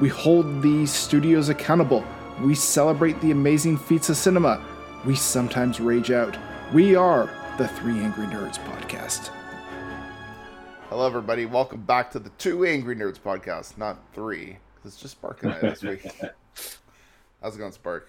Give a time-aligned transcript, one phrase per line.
[0.00, 2.04] We hold these studios accountable.
[2.42, 4.60] We celebrate the amazing feats of cinema.
[5.06, 6.36] We sometimes rage out.
[6.72, 9.30] We are the Three Angry Nerds podcast.
[10.88, 11.46] Hello, everybody.
[11.46, 14.58] Welcome back to the Two Angry Nerds podcast, not three.
[14.84, 16.04] It's just Spark and I this week.
[17.40, 18.08] How's it going, Spark?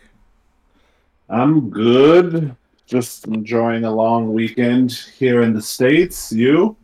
[1.29, 2.55] I'm good.
[2.87, 6.31] Just enjoying a long weekend here in the States.
[6.31, 6.75] You?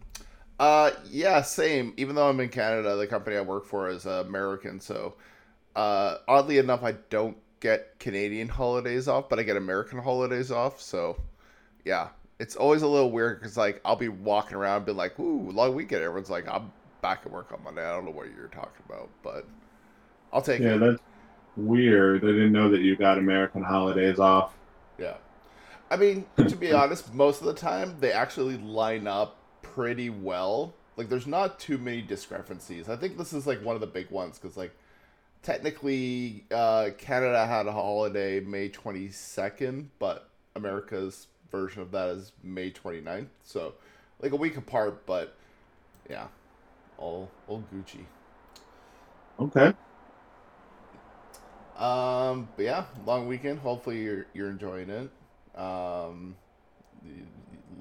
[0.61, 1.93] Uh, yeah, same.
[1.97, 4.79] Even though I'm in Canada, the company I work for is uh, American.
[4.81, 5.15] So,
[5.75, 10.81] uh, oddly enough, I don't get Canadian holidays off, but I get American holidays off.
[10.81, 11.17] So,
[11.85, 15.19] yeah, it's always a little weird because like I'll be walking around, and be like,
[15.19, 18.29] "Ooh, long weekend." Everyone's like, "I'm back at work on Monday." I don't know what
[18.35, 19.49] you're talking about, but
[20.33, 20.77] I'll take Yeah, it.
[20.77, 21.01] that's
[21.55, 22.23] weird.
[22.23, 24.57] I didn't know that you got American holidays off.
[24.97, 25.17] Yeah.
[25.89, 29.40] I mean, to be honest, most of the time they actually line up
[29.73, 30.75] pretty well.
[30.97, 32.89] Like, there's not too many discrepancies.
[32.89, 34.75] I think this is like one of the big ones because, like,
[35.41, 42.71] technically, uh, Canada had a holiday May 22nd, but America's version of that is May
[42.71, 43.27] 29th.
[43.43, 43.73] So,
[44.21, 45.35] like, a week apart, but
[46.09, 46.27] yeah,
[46.97, 48.05] all all Gucci.
[49.39, 49.73] Okay.
[51.77, 53.59] Um, but yeah, long weekend.
[53.59, 55.09] Hopefully you're you're enjoying it.
[55.59, 56.35] Um,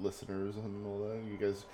[0.01, 1.19] listeners and all that.
[1.29, 1.65] You guys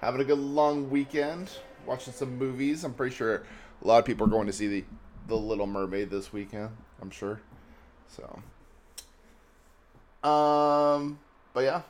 [0.00, 1.50] having a good long weekend,
[1.86, 2.84] watching some movies.
[2.84, 3.44] I'm pretty sure
[3.82, 4.84] a lot of people are going to see the
[5.28, 6.70] the Little Mermaid this weekend.
[7.02, 7.40] I'm sure.
[8.08, 8.40] So.
[10.28, 11.18] Um,
[11.52, 11.82] but yeah,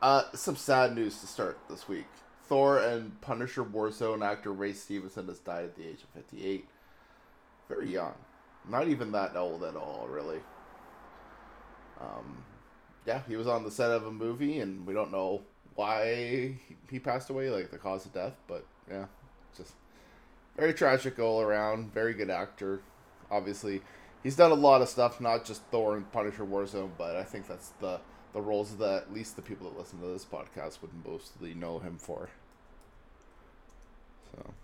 [0.00, 2.06] uh, some sad news to start this week.
[2.48, 6.68] Thor and Punisher Warzone actor Ray Stevenson has died at the age of 58.
[7.68, 8.14] Very young.
[8.68, 10.40] Not even that old at all, really.
[12.00, 12.44] Um,
[13.06, 15.42] yeah, he was on the set of a movie, and we don't know
[15.74, 16.56] why
[16.90, 19.06] he- passed away, like the cause of death, but yeah,
[19.56, 19.72] just
[20.56, 21.92] very tragic all around.
[21.92, 22.82] Very good actor.
[23.30, 23.80] Obviously,
[24.22, 27.48] he's done a lot of stuff, not just Thor and Punisher Warzone, but I think
[27.48, 28.00] that's the
[28.32, 31.78] the roles that at least the people that listen to this podcast would mostly know
[31.78, 32.30] him for.
[34.32, 34.54] So.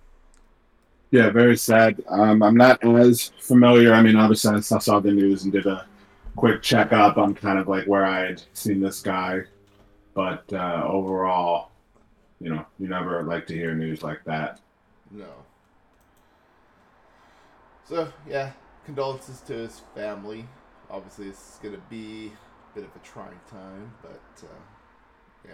[1.11, 2.03] Yeah, very sad.
[2.09, 3.95] Um, I'm not as familiar.
[3.95, 5.87] I mean, obviously, I saw the news and did a
[6.39, 9.43] quick checkup on kind of like where I had seen this guy,
[10.15, 11.71] but uh, overall,
[12.41, 14.61] you know, you never like to hear news like that.
[15.11, 15.27] No.
[17.89, 18.53] So yeah,
[18.85, 20.47] condolences to his family.
[20.89, 22.33] Obviously, it's gonna be
[22.73, 25.49] a bit of a trying time, but uh,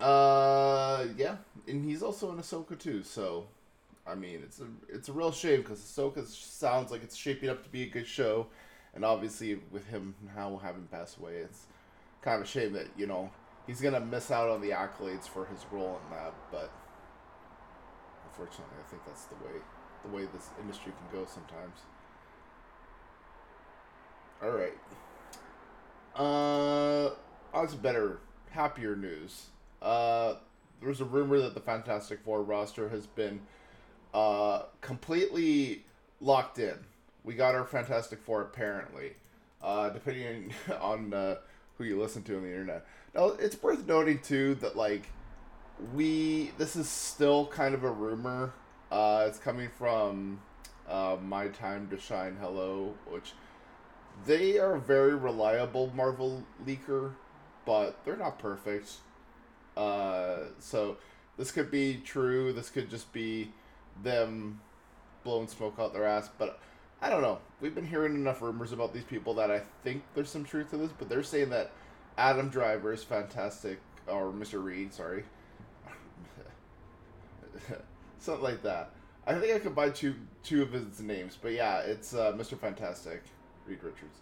[0.00, 0.06] yeah.
[0.06, 3.02] Uh, yeah, and he's also in Ahsoka too.
[3.02, 3.48] So,
[4.06, 7.64] I mean, it's a it's a real shame because Ahsoka sounds like it's shaping up
[7.64, 8.46] to be a good show,
[8.94, 11.66] and obviously with him now having passed away, it's
[12.22, 13.30] kind of a shame that you know
[13.66, 16.70] he's gonna miss out on the accolades for his role in that, but
[18.30, 19.60] unfortunately, I think that's the way
[20.04, 21.80] the way this industry can go sometimes.
[24.42, 24.74] All right.
[26.14, 27.10] Uh,
[27.52, 29.46] on to better, happier news.
[29.82, 30.34] Uh,
[30.80, 33.40] there's a rumor that the Fantastic Four roster has been
[34.14, 35.84] uh completely
[36.20, 36.78] locked in.
[37.28, 39.12] We got our Fantastic Four apparently.
[39.62, 41.34] Uh, depending on uh,
[41.76, 42.86] who you listen to on the internet.
[43.14, 45.02] Now, it's worth noting too that like
[45.92, 48.54] we this is still kind of a rumor.
[48.90, 50.40] Uh, it's coming from
[50.88, 53.34] uh, My Time to Shine Hello, which
[54.24, 57.12] they are a very reliable Marvel leaker,
[57.66, 58.92] but they're not perfect.
[59.76, 60.96] Uh, so
[61.36, 62.54] this could be true.
[62.54, 63.52] This could just be
[64.02, 64.62] them
[65.24, 66.30] blowing smoke out their ass.
[66.38, 66.58] But
[67.00, 67.38] I don't know.
[67.60, 70.76] We've been hearing enough rumors about these people that I think there's some truth to
[70.76, 70.90] this.
[70.98, 71.70] But they're saying that
[72.16, 73.78] Adam Driver is fantastic,
[74.08, 74.62] or Mr.
[74.62, 75.24] Reed, sorry,
[78.18, 78.90] something like that.
[79.26, 82.58] I think I could buy two two of his names, but yeah, it's uh, Mr.
[82.58, 83.22] Fantastic,
[83.66, 84.18] Reed Richards,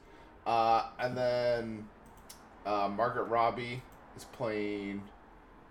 [0.46, 1.88] uh, and then
[2.66, 3.80] uh, Margaret Robbie
[4.16, 5.02] is playing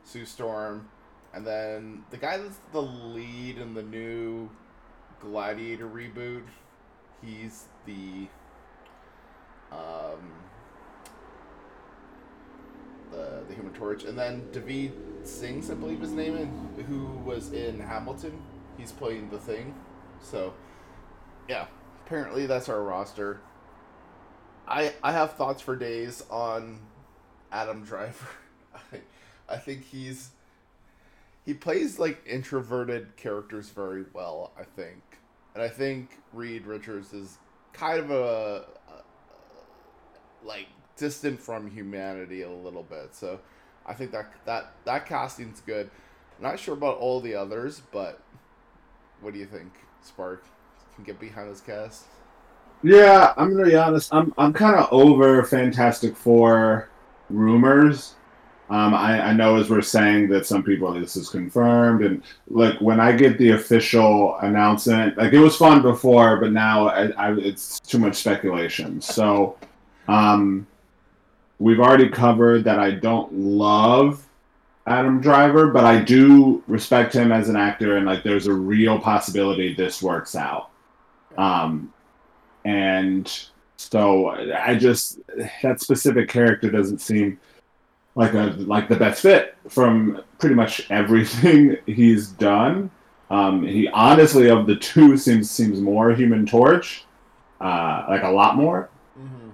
[0.04, 0.88] Sue Storm,
[1.34, 4.50] and then the guy that's the lead in the new
[5.20, 6.44] Gladiator reboot,
[7.24, 8.28] he's the
[9.72, 10.34] um,
[13.12, 14.92] the the Human Torch, and then Daveed
[15.40, 18.40] Diggs, I believe his name, is, who was in Hamilton.
[18.78, 19.74] He's playing the Thing.
[20.22, 20.54] So,
[21.48, 21.68] yeah,
[22.06, 23.40] apparently that's our roster.
[24.68, 26.80] I I have thoughts for days on
[27.52, 28.28] Adam Driver.
[28.94, 29.02] I,
[29.48, 30.30] I think he's
[31.46, 34.52] he plays like introverted characters very well.
[34.60, 35.02] I think,
[35.56, 37.38] and I think Reed Richards is
[37.74, 40.68] kind of a, a like
[40.98, 43.16] distant from humanity a little bit.
[43.16, 43.40] So
[43.86, 45.90] I think that that that casting's good.
[46.40, 48.22] Not sure about all the others, but
[49.22, 49.72] what do you think,
[50.02, 50.44] Spark?
[50.96, 52.06] Can get behind this cast.
[52.84, 54.14] Yeah, I'm gonna be honest.
[54.14, 56.90] I'm I'm kind of over Fantastic Four
[57.30, 58.16] rumors.
[58.70, 62.80] Um, I, I know as we're saying that some people this is confirmed, and like
[62.82, 67.34] when I get the official announcement, like it was fun before, but now I, I,
[67.34, 69.02] it's too much speculation.
[69.02, 69.58] So,
[70.08, 70.66] um,
[71.60, 74.28] we've already covered that I don't love
[74.88, 79.00] Adam Driver, but I do respect him as an actor, and like there's a real
[79.00, 80.72] possibility this works out.
[81.38, 81.94] Um,
[82.66, 83.32] and
[83.78, 85.20] so I just
[85.62, 87.40] that specific character doesn't seem
[88.16, 92.90] like a like the best fit from pretty much everything he's done.
[93.30, 97.06] Um, he honestly of the two seems seems more Human Torch,
[97.60, 98.90] uh, like a lot more.
[99.20, 99.50] Mm-hmm.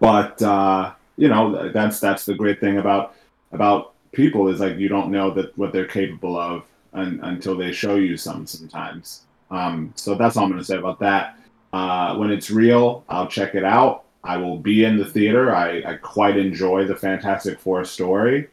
[0.00, 3.16] But uh, you know that's that's the great thing about
[3.52, 6.64] about people is like you don't know that what they're capable of
[6.94, 9.22] un, until they show you some sometimes.
[9.50, 11.38] Um, so that's all I'm going to say about that.
[11.72, 14.05] Uh, when it's real, I'll check it out.
[14.26, 15.54] I will be in the theater.
[15.54, 18.48] I, I quite enjoy the Fantastic Four story,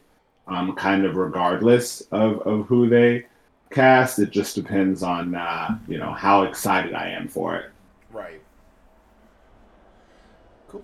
[0.48, 3.26] um, kind of regardless of, of who they
[3.72, 4.20] cast.
[4.20, 7.72] It just depends on uh, you know how excited I am for it.
[8.12, 8.42] Right.
[10.68, 10.84] Cool.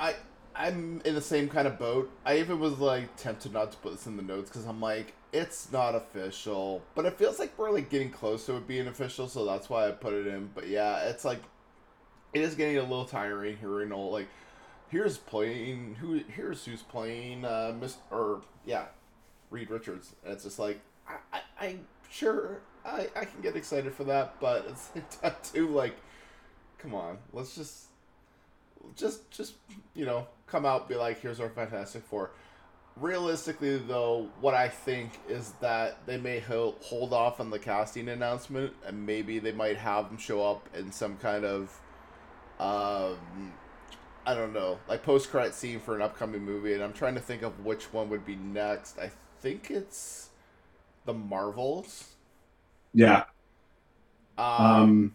[0.00, 0.16] I
[0.54, 2.10] I'm in the same kind of boat.
[2.26, 5.14] I even was like tempted not to put this in the notes because I'm like,
[5.32, 9.28] it's not official, but it feels like we're like getting close to it being official,
[9.28, 10.50] so that's why I put it in.
[10.54, 11.40] But yeah, it's like
[12.32, 14.28] it is getting a little tiring hearing all like
[14.88, 18.86] here's playing who here's who's playing uh Miss or yeah
[19.50, 20.14] Reed Richards.
[20.24, 21.76] And it's just like I, I I
[22.10, 24.90] sure I I can get excited for that, but it's
[25.52, 25.96] too like
[26.78, 27.86] come on, let's just
[28.96, 29.54] just just
[29.94, 32.30] you know come out be like here's our Fantastic Four.
[32.96, 38.10] Realistically, though, what I think is that they may ho- hold off on the casting
[38.10, 41.80] announcement, and maybe they might have them show up in some kind of
[42.62, 43.54] um,
[44.26, 47.20] I don't know, like post credit scene for an upcoming movie, and I'm trying to
[47.20, 48.98] think of which one would be next.
[48.98, 49.10] I
[49.40, 50.30] think it's
[51.06, 52.14] the Marvels.
[52.94, 53.24] Yeah.
[54.58, 55.14] Um, Um,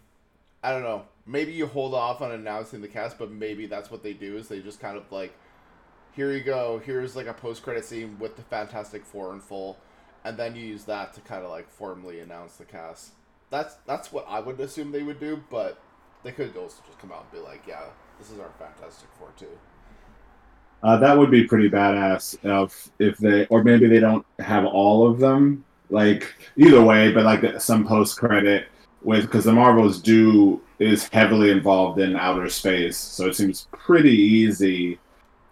[0.64, 1.06] I don't know.
[1.26, 4.48] Maybe you hold off on announcing the cast, but maybe that's what they do is
[4.50, 5.34] they just kind of like,
[6.14, 6.82] here you go.
[6.86, 9.80] Here's like a post credit scene with the Fantastic Four in full,
[10.26, 13.12] and then you use that to kind of like formally announce the cast.
[13.52, 15.82] That's that's what I would assume they would do, but
[16.24, 17.86] they could also just come out and be like, yeah,
[18.20, 19.48] this is our Fantastic Four too.
[20.84, 25.10] Uh, that would be pretty badass if if they or maybe they don't have all
[25.10, 25.64] of them.
[25.90, 28.68] Like either way, but like some post credit
[29.04, 34.16] with because the Marvels do is heavily involved in outer space, so it seems pretty
[34.16, 35.00] easy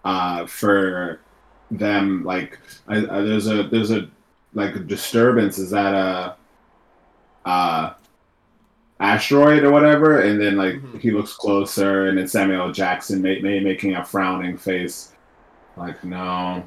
[0.04, 1.20] uh, for
[1.70, 2.22] them.
[2.22, 4.08] Like I, I, there's a there's a
[4.54, 5.58] like disturbance.
[5.58, 6.36] Is that a
[7.48, 7.94] uh,
[9.00, 10.20] asteroid or whatever?
[10.20, 11.00] And then like Mhm.
[11.00, 15.12] he looks closer, and then Samuel Jackson may, may making a frowning face.
[15.76, 16.64] Like no,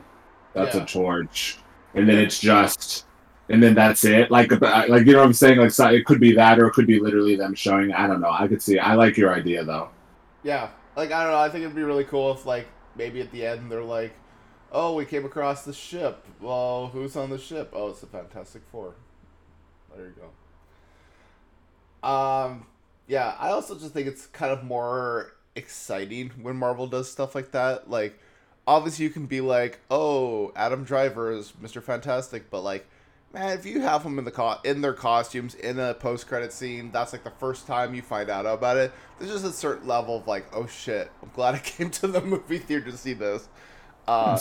[0.53, 0.83] that's Yeah.
[0.83, 1.57] a torch,
[1.95, 3.05] and then it's just,
[3.49, 4.29] and then that's it.
[4.29, 5.57] Like, like you know what I'm saying?
[5.59, 7.91] Like, so it could be that, or it could be literally them showing.
[7.91, 8.31] I don't know.
[8.31, 8.77] I could see.
[8.77, 9.89] I like your idea though.
[10.43, 11.39] Yeah, like I don't know.
[11.39, 14.13] I think it'd be really cool if like maybe at the end they're like,
[14.71, 16.25] "Oh, we came across the ship.
[16.39, 17.71] Well, who's on the ship?
[17.73, 18.93] Oh, it's the Fantastic Four.
[19.95, 20.29] There you go.
[22.03, 22.65] Um,
[23.07, 23.35] yeah.
[23.39, 27.89] I also just think it's kind of more exciting when Marvel does stuff like that.
[27.89, 28.19] Like,
[28.67, 32.87] obviously you can be like, "Oh, Adam Driver is Mister Fantastic," but like.
[33.31, 36.51] Man, if you have them in the co- in their costumes in a post credit
[36.51, 38.91] scene, that's like the first time you find out about it.
[39.19, 42.21] There's just a certain level of like, oh shit, I'm glad I came to the
[42.21, 43.47] movie theater to see this.
[44.07, 44.39] Uh,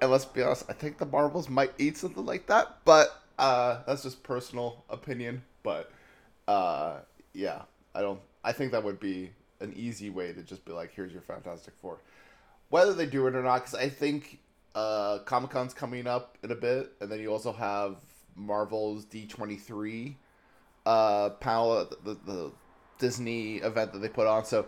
[0.00, 3.82] and let's be honest, I think the Marvels might eat something like that, but uh,
[3.86, 5.42] that's just personal opinion.
[5.62, 5.92] But
[6.52, 7.00] uh,
[7.32, 7.62] yeah,
[7.94, 8.20] I don't.
[8.44, 9.30] I think that would be
[9.60, 11.96] an easy way to just be like, here's your Fantastic Four.
[12.70, 14.38] Whether they do it or not, because I think
[14.74, 17.96] uh, Comic Con's coming up in a bit, and then you also have
[18.34, 20.16] Marvel's D twenty three
[20.84, 22.50] uh panel, the, the
[22.98, 24.44] Disney event that they put on.
[24.44, 24.66] So,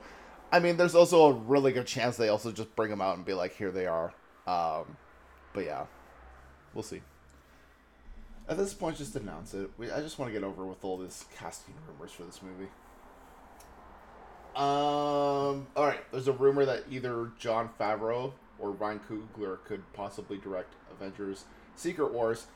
[0.52, 3.24] I mean, there's also a really good chance they also just bring them out and
[3.24, 4.12] be like, here they are.
[4.46, 4.96] Um,
[5.52, 5.86] but yeah,
[6.72, 7.00] we'll see.
[8.46, 9.70] At this point, just announce it.
[9.78, 12.70] We, I just want to get over with all this casting rumors for this movie.
[14.54, 15.66] Um.
[15.74, 16.00] All right.
[16.12, 22.12] There's a rumor that either Jon Favreau or Ryan Coogler could possibly direct Avengers: Secret
[22.12, 22.46] Wars.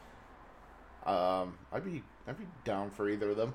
[1.06, 1.54] Um.
[1.72, 3.54] I'd be I'd be down for either of them.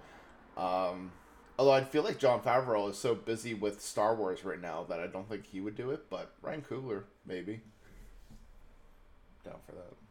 [0.58, 1.12] Um.
[1.58, 5.00] Although I feel like Jon Favreau is so busy with Star Wars right now that
[5.00, 6.10] I don't think he would do it.
[6.10, 7.62] But Ryan Coogler maybe.
[9.46, 10.03] Down for that.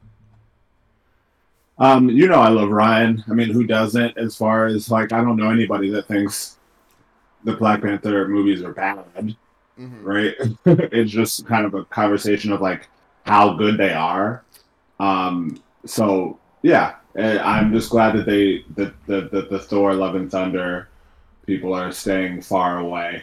[1.78, 3.24] Um, you know I love Ryan.
[3.28, 4.16] I mean, who doesn't?
[4.18, 6.58] As far as like, I don't know anybody that thinks
[7.44, 9.04] the Black Panther movies are bad,
[9.80, 10.04] Mm-hmm.
[10.04, 10.34] right?
[10.92, 12.88] it's just kind of a conversation of like
[13.24, 14.44] how good they are.
[15.00, 20.14] Um, so yeah, eh, I'm just glad that they that the, the the Thor Love
[20.14, 20.88] and Thunder
[21.46, 23.22] people are staying far away.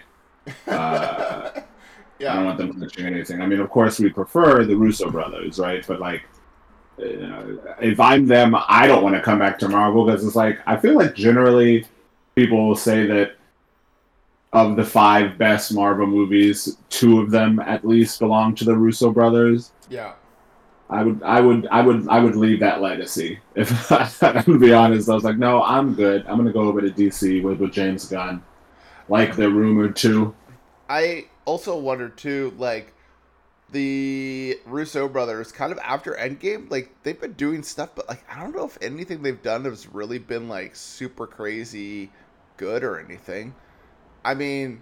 [0.68, 1.52] Uh,
[2.20, 2.34] yeah.
[2.34, 3.42] I don't want them touching anything.
[3.42, 5.86] I mean, of course, we prefer the Russo brothers, right?
[5.88, 6.24] But like,
[7.00, 10.60] Uh, if I'm them, I don't want to come back to Marvel because it's like
[10.66, 11.86] I feel like generally
[12.36, 13.36] people will say that
[14.54, 19.12] of the five best Marvel movies, two of them at least belong to the Russo
[19.12, 19.72] brothers.
[19.90, 20.14] Yeah.
[20.90, 23.40] I would, I would, I would, I would leave that legacy.
[23.56, 26.26] If I'm to be honest, I was like, no, I'm good.
[26.28, 28.42] I'm gonna go over to DC with with James Gunn,
[29.08, 30.34] like they're rumored to.
[30.90, 32.94] I also wonder too, like
[33.72, 38.42] the Russo brothers, kind of after Endgame, like they've been doing stuff, but like I
[38.42, 42.12] don't know if anything they've done has really been like super crazy
[42.58, 43.54] good or anything.
[44.26, 44.82] I mean,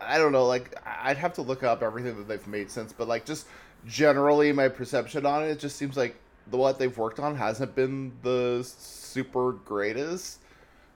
[0.00, 0.46] I don't know.
[0.46, 3.46] Like I'd have to look up everything that they've made since, but like just
[3.86, 6.16] generally, my perception on it, it just seems like
[6.50, 10.38] the what they've worked on hasn't been the super greatest.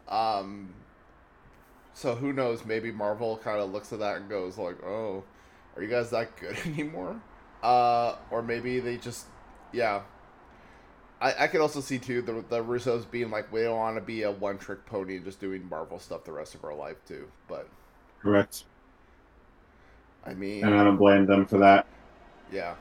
[0.08, 0.70] Um,
[1.94, 2.64] so who knows?
[2.64, 5.24] Maybe Marvel kind of looks at that and goes like, "Oh,
[5.76, 7.20] are you guys that good anymore?"
[7.62, 9.26] Uh, or maybe they just,
[9.72, 10.02] yeah.
[11.20, 14.02] I, I could also see too the the Russos being like, we don't want to
[14.02, 17.04] be a one trick pony and just doing Marvel stuff the rest of our life
[17.06, 17.30] too.
[17.48, 17.70] But
[18.20, 18.66] Correct.
[20.24, 21.86] I mean, And I don't blame them for that.
[22.50, 22.76] yeah.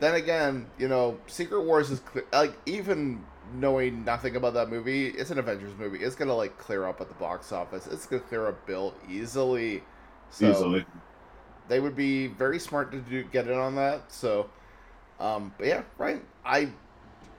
[0.00, 5.08] Then again, you know, Secret Wars is clear, like even knowing nothing about that movie,
[5.08, 6.00] it's an Avengers movie.
[6.00, 7.86] It's gonna like clear up at the box office.
[7.86, 9.84] It's gonna clear up bill easily.
[10.30, 10.86] So Easily.
[11.70, 14.10] They would be very smart to do get in on that.
[14.10, 14.50] So,
[15.20, 16.68] um, but yeah, Ryan, I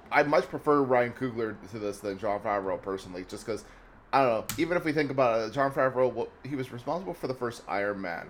[0.10, 3.66] I much prefer Ryan Coogler to this than Jon Favreau personally, just because
[4.14, 4.46] I don't know.
[4.58, 7.64] Even if we think about it, Jon Favreau, what, he was responsible for the first
[7.68, 8.28] Iron Man,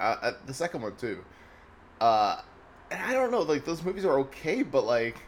[0.00, 1.22] uh, uh, the second one too.
[2.00, 2.40] Uh,
[2.90, 5.18] and I don't know, like those movies are okay, but like.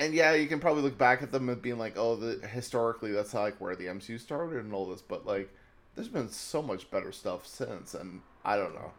[0.00, 3.12] And yeah, you can probably look back at them and being like, "Oh, the, historically,
[3.12, 5.54] that's like where the MCU started and all this." But like,
[5.94, 8.92] there's been so much better stuff since, and I don't know.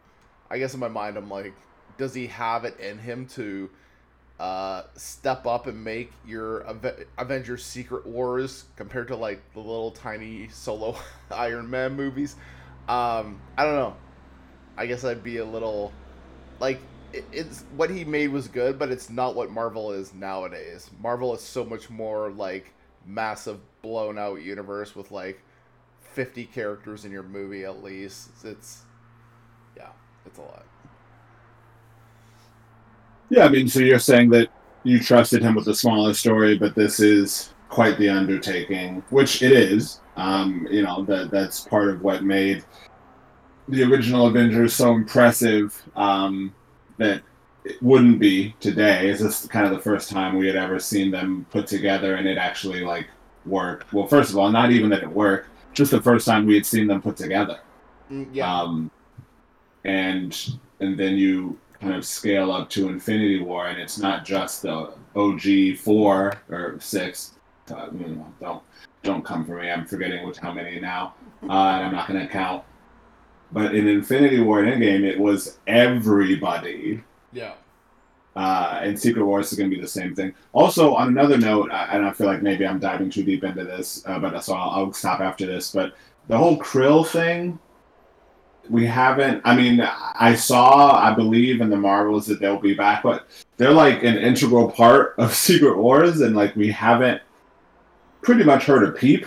[0.50, 1.54] I guess in my mind, I'm like,
[1.98, 3.70] does he have it in him to
[4.40, 9.92] uh, step up and make your Ave- Avengers Secret Wars compared to like the little
[9.92, 10.96] tiny solo
[11.32, 12.36] Iron Man movies?
[12.88, 13.96] Um, I don't know.
[14.78, 15.94] I guess I'd be a little
[16.60, 16.80] like
[17.14, 20.90] it, it's what he made was good, but it's not what Marvel is nowadays.
[21.00, 22.74] Marvel is so much more like
[23.06, 25.42] massive blown out universe with like
[26.14, 28.30] 50 characters in your movie at least.
[28.44, 28.84] It's
[30.26, 30.66] it's a lot.
[33.30, 34.50] Yeah, I mean, so you're saying that
[34.84, 39.52] you trusted him with a smaller story, but this is quite the undertaking, which it
[39.54, 40.02] is.
[40.18, 42.66] Um, you know, that that's part of what made
[43.70, 46.54] the original Avengers so impressive um,
[46.98, 47.22] that
[47.64, 49.10] it wouldn't be today.
[49.10, 52.28] Is this kind of the first time we had ever seen them put together and
[52.28, 53.08] it actually like
[53.46, 53.94] worked?
[53.94, 56.66] Well, first of all, not even that it worked, just the first time we had
[56.66, 57.60] seen them put together.
[58.12, 58.54] Mm, yeah.
[58.54, 58.92] Um,
[59.86, 64.62] and and then you kind of scale up to Infinity War, and it's not just
[64.62, 67.34] the OG four or six.
[67.72, 68.64] Uh, you know, don't
[69.04, 69.70] don't come for me.
[69.70, 72.64] I'm forgetting which how many now, uh, and I'm not going to count.
[73.52, 77.04] But in Infinity War and Endgame, it was everybody.
[77.34, 77.54] yeah.
[78.34, 80.34] Uh, and Secret Wars is going to be the same thing.
[80.54, 83.66] Also, on another note, I, and I feel like maybe I'm diving too deep into
[83.66, 85.74] this, uh, but so I'll, I'll stop after this.
[85.74, 85.96] But
[86.30, 87.60] the whole Skrull thing,
[88.70, 89.42] we haven't.
[89.44, 93.28] I mean, I saw, I believe in the Marvels that they'll be back, but
[93.58, 97.22] they're like an integral part of Secret Wars, and like we haven't
[98.22, 99.26] pretty much heard a peep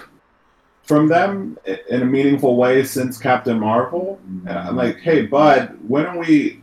[0.85, 4.21] from them in a meaningful way since Captain Marvel.
[4.29, 4.49] Mm-hmm.
[4.49, 6.63] And I'm like, hey, bud, when are we?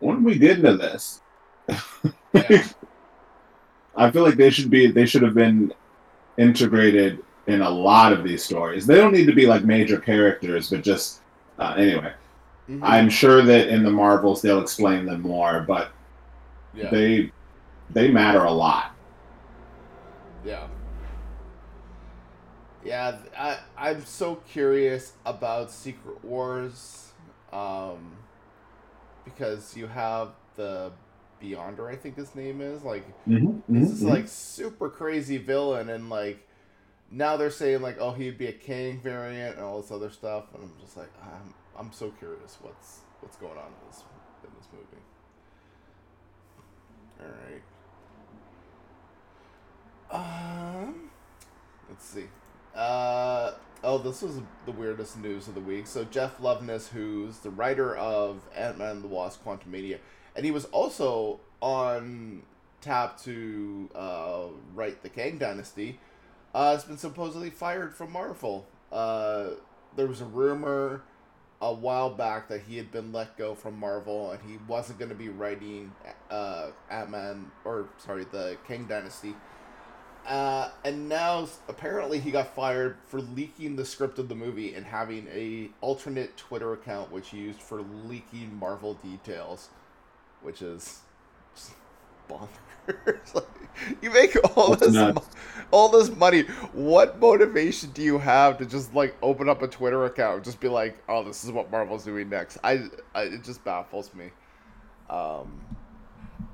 [0.00, 1.20] When are we get into this?
[2.34, 2.66] Yeah.
[3.96, 4.88] I feel like they should be.
[4.88, 5.72] They should have been
[6.36, 8.86] integrated in a lot of these stories.
[8.86, 11.22] They don't need to be like major characters, but just
[11.58, 12.12] uh, anyway.
[12.68, 12.82] Mhm.
[12.82, 15.92] I'm sure that in the Marvels they'll explain them more, but
[16.72, 16.90] yeah.
[16.90, 17.32] they
[17.90, 18.92] they matter a lot.
[20.44, 20.66] Yeah.
[22.82, 27.12] Yeah, I I'm so curious about Secret Wars,
[27.52, 28.16] um,
[29.24, 30.92] because you have the
[31.42, 33.60] Beyonder, I think his name is like Mm-hmm.
[33.68, 36.46] this is like super crazy villain, and like
[37.10, 40.44] now they're saying like oh he'd be a Kang variant and all this other stuff,
[40.54, 44.02] and I'm just like I'm I'm so curious what's what's going on in this
[44.44, 45.02] in this movie.
[47.20, 47.62] All right.
[50.10, 51.10] Um,
[51.88, 52.26] let's see.
[52.74, 55.86] Uh, oh, this was the weirdest news of the week.
[55.86, 59.98] So Jeff Loveness, who's the writer of Ant Man and the Wasp: Quantumania,
[60.36, 62.42] and he was also on
[62.80, 64.44] tap to uh,
[64.74, 65.98] write the Kang Dynasty,
[66.54, 68.66] uh, has been supposedly fired from Marvel.
[68.92, 69.50] Uh,
[69.96, 71.02] there was a rumor
[71.60, 75.08] a while back that he had been let go from Marvel and he wasn't going
[75.08, 75.90] to be writing
[76.30, 79.34] uh, Ant Man or sorry the Kang Dynasty.
[80.26, 84.86] Uh, and now apparently he got fired for leaking the script of the movie and
[84.86, 89.68] having a alternate Twitter account which he used for leaking Marvel details,
[90.42, 91.00] which is
[91.54, 91.72] just
[92.28, 92.73] bonkers.
[93.34, 93.46] like,
[94.00, 95.24] you make all That's this, mo-
[95.70, 96.42] all this money.
[96.72, 100.60] What motivation do you have to just like open up a Twitter account and just
[100.60, 102.58] be like, "Oh, this is what Marvel's doing next"?
[102.62, 104.30] I, I it just baffles me.
[105.10, 105.60] Um,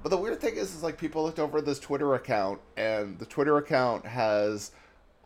[0.03, 3.27] but the weird thing is, is like people looked over this Twitter account, and the
[3.27, 4.73] Twitter account has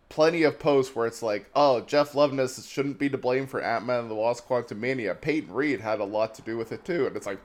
[0.09, 3.87] plenty of posts where it's like, "Oh, Jeff Loveness shouldn't be to blame for Ant
[3.87, 5.21] Man and the Wasp: Quantumania.
[5.21, 7.41] Peyton Reed had a lot to do with it too." And it's like,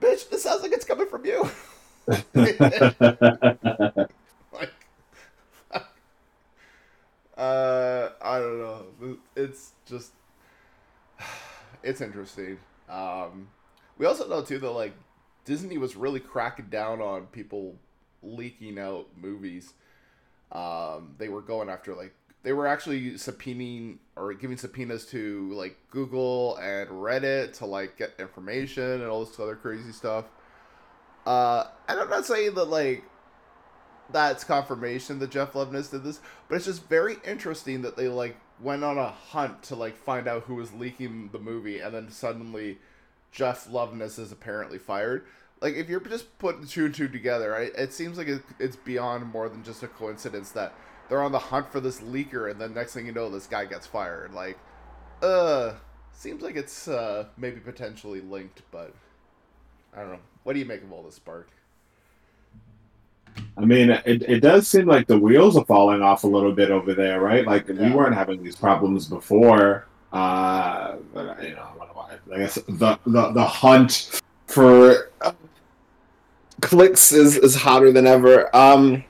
[0.00, 1.48] "Bitch, this sounds like it's coming from you."
[2.34, 2.60] like,
[7.36, 9.16] uh, I don't know.
[9.36, 10.12] It's just,
[11.82, 12.58] it's interesting.
[12.88, 13.48] Um,
[13.98, 14.94] we also know too that like
[15.44, 17.76] Disney was really cracking down on people
[18.22, 19.74] leaking out movies.
[20.52, 25.76] Um, they were going after like they were actually subpoenaing or giving subpoenas to like
[25.90, 30.24] Google and Reddit to like get information and all this other crazy stuff.
[31.30, 33.04] Uh, and I'm not saying that like
[34.10, 38.34] that's confirmation that Jeff Loveness did this, but it's just very interesting that they like
[38.60, 42.10] went on a hunt to like find out who was leaking the movie, and then
[42.10, 42.78] suddenly
[43.30, 45.24] Jeff Loveness is apparently fired.
[45.60, 48.74] Like if you're just putting two and two together, I, it seems like it, it's
[48.74, 50.74] beyond more than just a coincidence that
[51.08, 53.66] they're on the hunt for this leaker, and then next thing you know, this guy
[53.66, 54.34] gets fired.
[54.34, 54.58] Like,
[55.22, 55.74] uh,
[56.12, 58.92] seems like it's uh maybe potentially linked, but
[59.94, 60.18] I don't know.
[60.44, 61.48] What do you make of all this, Spark?
[63.56, 66.70] I mean, it, it does seem like the wheels are falling off a little bit
[66.70, 67.46] over there, right?
[67.46, 69.86] Like we weren't having these problems before.
[70.12, 71.68] Uh, but, you know,
[72.10, 75.10] I, I guess the, the the hunt for
[76.60, 78.54] clicks is, is hotter than ever.
[78.54, 79.04] Um,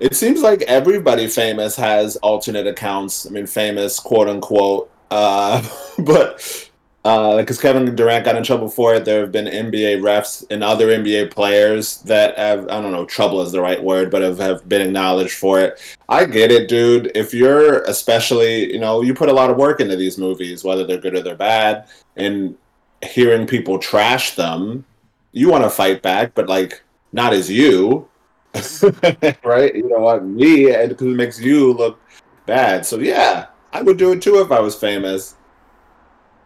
[0.00, 3.26] it seems like everybody famous has alternate accounts.
[3.26, 4.90] I mean, famous quote unquote.
[5.10, 5.62] Uh,
[5.98, 6.63] but
[7.04, 10.64] Uh, because Kevin Durant got in trouble for it, there have been NBA refs and
[10.64, 14.38] other NBA players that have I don't know trouble is the right word, but have,
[14.38, 15.78] have been acknowledged for it.
[16.08, 17.12] I get it, dude.
[17.14, 20.86] If you're especially you know you put a lot of work into these movies, whether
[20.86, 22.56] they're good or they're bad, and
[23.02, 24.86] hearing people trash them,
[25.32, 28.08] you want to fight back, but like not as you,
[29.44, 29.74] right?
[29.74, 30.24] You know what?
[30.24, 32.00] Me, because it makes you look
[32.46, 32.86] bad.
[32.86, 35.36] So yeah, I would do it too if I was famous.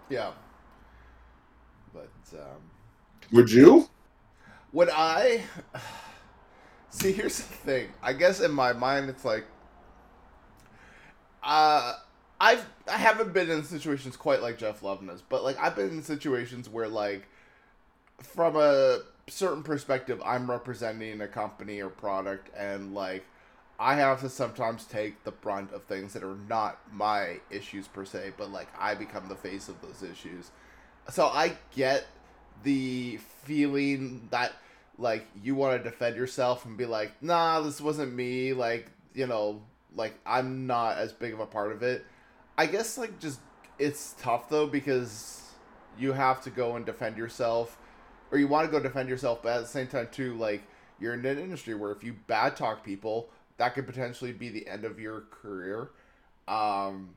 [0.09, 0.33] Yeah.
[2.31, 2.71] But um,
[3.33, 3.89] Would you?
[4.73, 5.43] would I
[6.91, 7.13] see?
[7.13, 7.89] Here's the thing.
[8.03, 9.47] I guess in my mind, it's like,
[11.43, 11.95] uh,
[12.41, 16.03] I've I haven't been in situations quite like Jeff Loveness, but like I've been in
[16.03, 17.29] situations where like,
[18.23, 23.25] from a certain perspective, I'm representing a company or product, and like.
[23.81, 28.05] I have to sometimes take the brunt of things that are not my issues per
[28.05, 30.51] se, but like I become the face of those issues.
[31.11, 32.07] So I get
[32.63, 34.53] the feeling that
[34.99, 38.53] like you want to defend yourself and be like, nah, this wasn't me.
[38.53, 39.63] Like, you know,
[39.95, 42.05] like I'm not as big of a part of it.
[42.57, 43.41] I guess like just
[43.79, 45.43] it's tough though because
[45.99, 47.79] you have to go and defend yourself
[48.31, 50.63] or you want to go defend yourself, but at the same time too, like
[51.01, 54.67] you're in an industry where if you bad talk people, that could potentially be the
[54.69, 55.91] end of your career.
[56.47, 57.11] Um,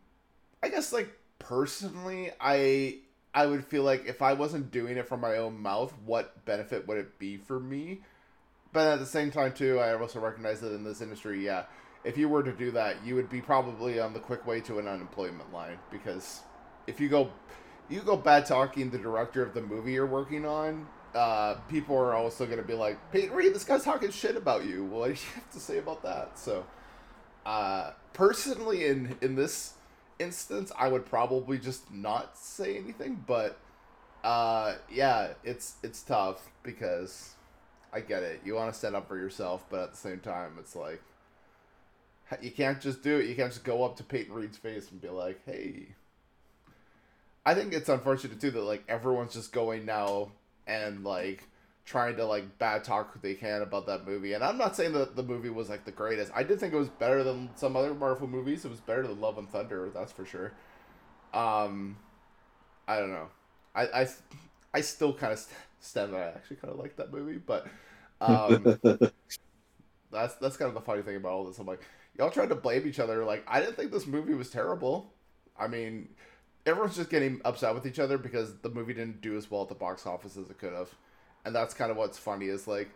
[0.64, 3.00] I guess like personally, I
[3.34, 6.88] I would feel like if I wasn't doing it from my own mouth, what benefit
[6.88, 8.02] would it be for me?
[8.74, 11.64] But at the same time, too, I also recognize that in this industry, yeah,
[12.04, 14.80] if you were to do that, you would be probably on the quick way to
[14.80, 16.42] an unemployment line because
[16.88, 17.32] if you go
[17.90, 22.16] you go bad talking the director of the movie you're working on, uh, people are
[22.16, 24.86] also going to be like, Peyton Reed, this guy's talking shit about you.
[24.86, 26.40] What do you have to say about that?
[26.40, 26.66] So,
[27.46, 29.74] uh, personally, in in this
[30.22, 33.24] instance, I would probably just not say anything.
[33.26, 33.58] But,
[34.24, 37.36] uh, yeah, it's it's tough because
[37.94, 38.42] I get it.
[38.46, 41.02] You want to stand up for yourself, but at the same time, it's like
[42.42, 43.28] you can't just do it.
[43.28, 45.96] You can't just go up to Peyton Reed's face and be like, "Hey."
[47.46, 50.32] I think it's unfortunate too that like everyone's just going now
[50.68, 51.48] and like
[51.86, 54.34] trying to like bad talk who they can about that movie.
[54.34, 56.32] And I'm not saying that the movie was like the greatest.
[56.36, 58.66] I did think it was better than some other Marvel movies.
[58.66, 60.54] It was better than Love and Thunder, that's for sure.
[61.34, 61.98] Um,
[62.88, 63.28] I don't know.
[63.74, 64.08] I I,
[64.74, 65.46] I still kind of
[65.80, 67.68] stand that I actually kind of like that movie, but
[68.22, 68.80] um,
[70.12, 71.58] that's that's kind of the funny thing about all this.
[71.58, 71.82] I'm like,
[72.18, 73.24] y'all tried to blame each other.
[73.26, 75.14] Like, I didn't think this movie was terrible.
[75.58, 76.10] I mean,
[76.66, 79.70] everyone's just getting upset with each other because the movie didn't do as well at
[79.70, 80.94] the box office as it could have,
[81.46, 82.90] and that's kind of what's funny is like,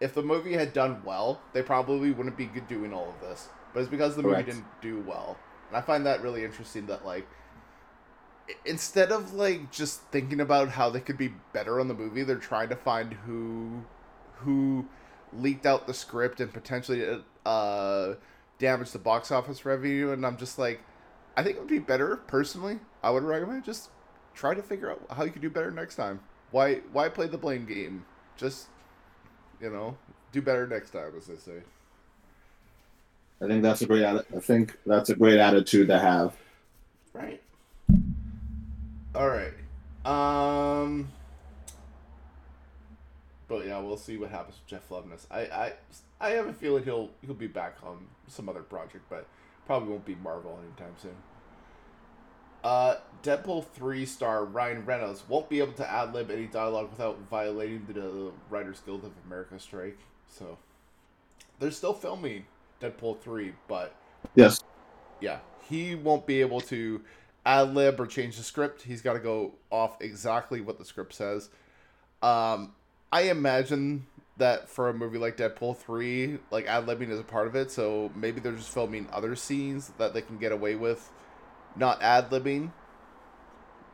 [0.00, 3.48] if the movie had done well, they probably wouldn't be doing all of this.
[3.72, 5.36] But it's because the movie didn't do well,
[5.68, 6.86] and I find that really interesting.
[6.86, 7.28] That like,
[8.64, 12.36] instead of like just thinking about how they could be better on the movie, they're
[12.36, 13.84] trying to find who,
[14.38, 14.86] who
[15.32, 18.14] leaked out the script and potentially uh
[18.58, 20.10] damaged the box office revenue.
[20.10, 20.80] And I'm just like,
[21.36, 22.80] I think it would be better personally.
[23.02, 23.90] I would recommend just
[24.34, 26.20] try to figure out how you can do better next time.
[26.50, 28.04] Why why play the blame game?
[28.36, 28.66] Just
[29.60, 29.96] you know,
[30.32, 31.62] do better next time, as they say.
[33.42, 34.04] I think that's a great.
[34.04, 36.36] I think that's a great attitude to have.
[37.12, 37.42] Right.
[39.14, 39.52] All right.
[40.04, 41.08] Um.
[43.48, 45.26] But yeah, we'll see what happens with Jeff Loveness.
[45.28, 45.72] I, I,
[46.20, 49.26] I have a feeling he'll he'll be back on some other project, but
[49.66, 51.16] probably won't be Marvel anytime soon.
[52.62, 57.18] Uh, Deadpool three star Ryan Reynolds won't be able to ad lib any dialogue without
[57.30, 59.98] violating the Writers Guild of America strike.
[60.26, 60.58] So,
[61.58, 62.46] they're still filming
[62.80, 63.94] Deadpool three, but
[64.34, 64.62] Yes.
[65.20, 67.02] yeah, he won't be able to
[67.44, 68.82] ad lib or change the script.
[68.82, 71.50] He's got to go off exactly what the script says.
[72.22, 72.74] Um,
[73.12, 77.46] I imagine that for a movie like Deadpool 3, like ad libbing is a part
[77.46, 81.10] of it, so maybe they're just filming other scenes that they can get away with
[81.76, 82.72] not ad libbing,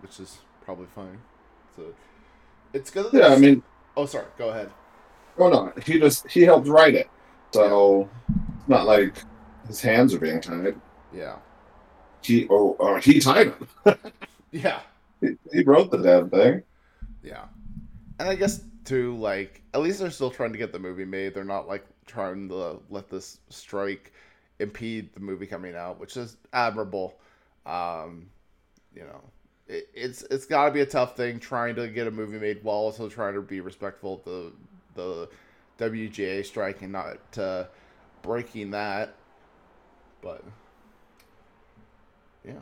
[0.01, 1.21] which is probably fine.
[1.75, 1.95] So
[2.73, 3.13] it's good.
[3.13, 3.29] Yeah.
[3.29, 3.63] I mean,
[3.97, 4.71] oh, sorry, go ahead.
[5.39, 7.09] oh no, he just he helped write it,
[7.53, 9.15] so it's not like
[9.67, 10.81] his hands are being tied.
[11.13, 11.37] Yeah.
[12.23, 13.69] He oh, or he tied him.
[14.53, 14.81] Yeah.
[15.21, 16.63] He, he wrote the damn thing.
[17.23, 17.45] Yeah.
[18.19, 21.35] And I guess too, like at least they're still trying to get the movie made.
[21.35, 24.13] They're not like trying to let this strike
[24.61, 27.19] impede the movie coming out, which is admirable.
[27.67, 28.29] Um,
[28.95, 29.23] you know,
[29.69, 32.63] it, it's it's got to be a tough thing trying to get a movie made
[32.63, 34.53] while also trying to be respectful of the
[34.95, 35.29] the
[35.79, 37.65] WGA strike and not uh,
[38.23, 39.15] breaking that.
[40.23, 40.45] But
[42.45, 42.61] yeah.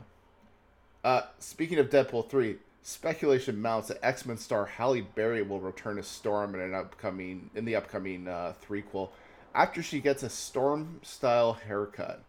[1.03, 6.07] Uh, speaking of Deadpool 3, speculation mounts that X-Men star Halle Berry will return as
[6.07, 9.09] Storm in an upcoming in the upcoming uh, threequel
[9.53, 12.23] after she gets a Storm style haircut.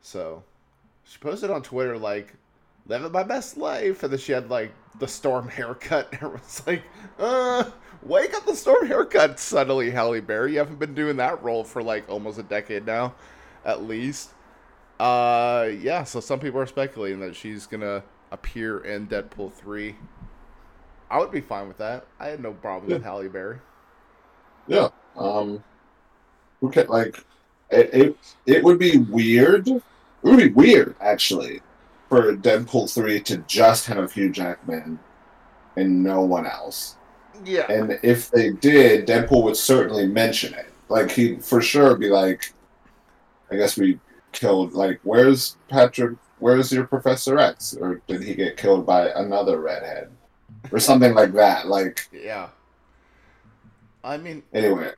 [0.00, 0.44] So,
[1.04, 2.34] she posted on Twitter like
[2.86, 6.82] living my best life and then she had like the Storm haircut and everyone's like,
[7.18, 7.64] "Uh,
[8.02, 10.52] wake up the Storm haircut suddenly, Halle Berry.
[10.52, 13.14] You haven't been doing that role for like almost a decade now
[13.64, 14.30] at least."
[14.98, 16.04] Uh, yeah.
[16.04, 19.96] So some people are speculating that she's gonna appear in Deadpool three.
[21.10, 22.06] I would be fine with that.
[22.18, 23.58] I had no problem with Halle Berry.
[24.66, 24.88] Yeah.
[25.16, 25.62] Um.
[26.60, 27.24] Who can like?
[27.70, 29.68] It, it it would be weird.
[30.24, 31.60] It would be weird actually
[32.08, 34.98] for Deadpool three to just have Hugh Jackman
[35.76, 36.96] and no one else.
[37.44, 37.70] Yeah.
[37.70, 40.72] And if they did, Deadpool would certainly mention it.
[40.88, 42.52] Like he'd for sure be like,
[43.50, 43.98] "I guess we
[44.32, 44.72] killed.
[44.74, 46.16] Like, where's Patrick?
[46.38, 47.74] Where's your Professor X?
[47.78, 50.10] Or did he get killed by another redhead,
[50.72, 51.66] or something like that?
[51.68, 52.48] Like, Yeah.
[54.02, 54.90] I mean, anyway,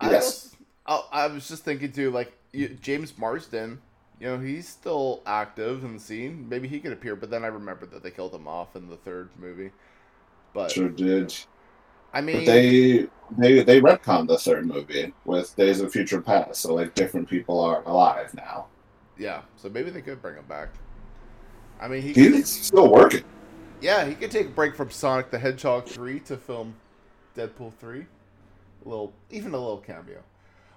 [0.00, 0.24] I, Yes.
[0.24, 3.80] was, I, oh, I was just thinking too, like you, James Marsden.
[4.20, 6.46] You know, he's still active in the scene.
[6.48, 8.96] Maybe he could appear, but then I remembered that they killed him off in the
[8.98, 9.70] third movie.
[10.52, 11.34] But sure did.
[12.12, 13.06] I mean, But they
[13.38, 17.60] they they retconned the third movie with Days of Future Past, so like different people
[17.60, 18.66] are alive now.
[19.16, 19.42] yeah.
[19.56, 20.68] So maybe they could bring him back.
[21.80, 22.12] I mean, he.
[22.12, 23.24] He's still working.
[23.80, 26.74] Yeah, he could take a break from Sonic the Hedgehog 3 to film
[27.34, 28.00] Deadpool 3.
[28.84, 30.22] A little, even a little cameo.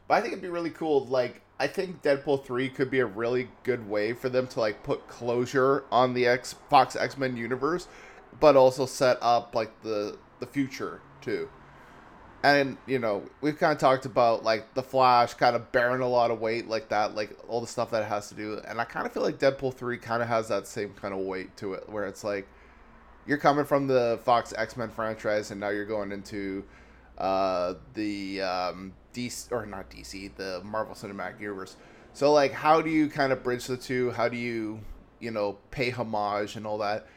[0.07, 1.05] But I think it'd be really cool.
[1.05, 4.83] Like, I think Deadpool 3 could be a really good way for them to, like,
[4.83, 7.87] put closure on the X Fox X Men universe,
[8.39, 11.49] but also set up, like, the, the future, too.
[12.43, 16.09] And, you know, we've kind of talked about, like, The Flash kind of bearing a
[16.09, 18.59] lot of weight like that, like, all the stuff that it has to do.
[18.67, 21.21] And I kind of feel like Deadpool 3 kind of has that same kind of
[21.21, 22.47] weight to it, where it's like,
[23.25, 26.65] you're coming from the Fox X Men franchise, and now you're going into
[27.17, 31.75] uh, the um, DC or not DC, the Marvel Cinematic Universe.
[32.13, 34.11] So like, how do you kind of bridge the two?
[34.11, 34.79] How do you,
[35.19, 37.07] you know, pay homage and all that?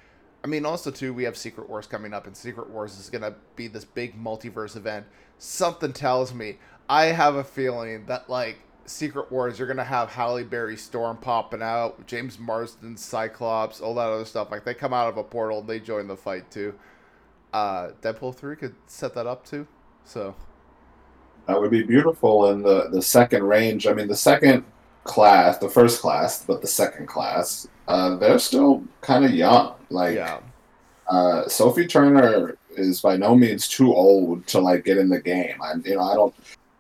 [0.43, 3.35] I mean, also too, we have Secret Wars coming up, and Secret Wars is gonna
[3.57, 5.07] be this big multiverse event.
[5.39, 10.45] Something tells me, I have a feeling that like Secret Wars, you're gonna have Halle
[10.45, 14.51] Berry Storm popping out, James Marsden Cyclops, all that other stuff.
[14.51, 16.75] Like they come out of a portal and they join the fight too.
[17.53, 19.67] Uh, Deadpool three could set that up too.
[20.05, 20.35] So
[21.47, 23.87] That would be beautiful in the the second range.
[23.87, 24.65] I mean, the second
[25.05, 29.75] class, the first class, but the second class, uh, they're still kind of young.
[29.91, 30.41] Like yeah,
[31.09, 35.55] uh, Sophie Turner is by no means too old to like get in the game.
[35.63, 36.35] I, you know, I don't.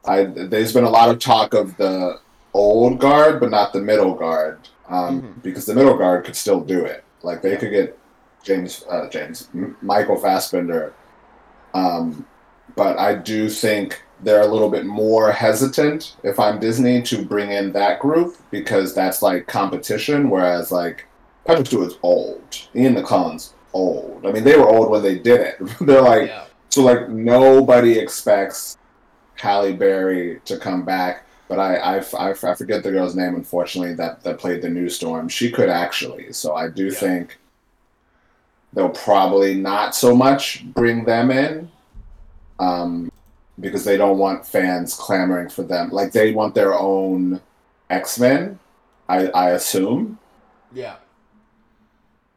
[0.05, 2.18] I there's been a lot of talk of the
[2.52, 5.42] old guard, but not the middle guard, um, Mhm.
[5.42, 7.05] because the middle guard could still do it.
[7.22, 7.57] Like they Yeah.
[7.59, 7.98] could get
[8.42, 10.92] James, uh, James, M- Michael Fassbender,
[11.74, 12.24] um,
[12.76, 17.50] but I do think they're a little bit more hesitant if I'm Disney to bring
[17.50, 21.07] in that group because that's like competition, whereas like
[21.44, 22.42] Patrick Stewart's old,
[22.74, 24.24] Ian McKellen's old.
[24.26, 25.57] I mean, they were old when they did it.
[25.81, 28.76] they're like yeah, so like nobody expects
[29.37, 33.35] Halle Berry to come back, but I, I, I, I forget the girl's name.
[33.35, 35.29] Unfortunately, that that played the New Storm.
[35.29, 36.33] She could actually.
[36.33, 36.98] So I do Yeah.
[36.98, 37.38] think
[38.72, 41.70] they'll probably not so much bring them in,
[42.59, 43.11] um,
[43.61, 45.90] because they don't want fans clamoring for them.
[45.90, 47.40] Like they want their own
[47.90, 48.59] X Men.
[49.09, 50.19] I, I assume.
[50.73, 50.97] yeah,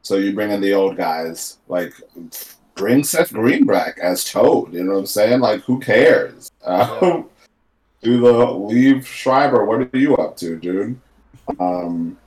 [0.03, 1.93] So you bring in the old guys, like
[2.75, 4.73] bring Seth Greenback as Toad.
[4.73, 5.39] You know what I'm saying?
[5.39, 6.51] Like who cares?
[6.63, 7.23] Uh,
[8.03, 9.65] do the Liev Schreiber.
[9.65, 10.99] What are you up to, dude?
[11.60, 12.17] Um.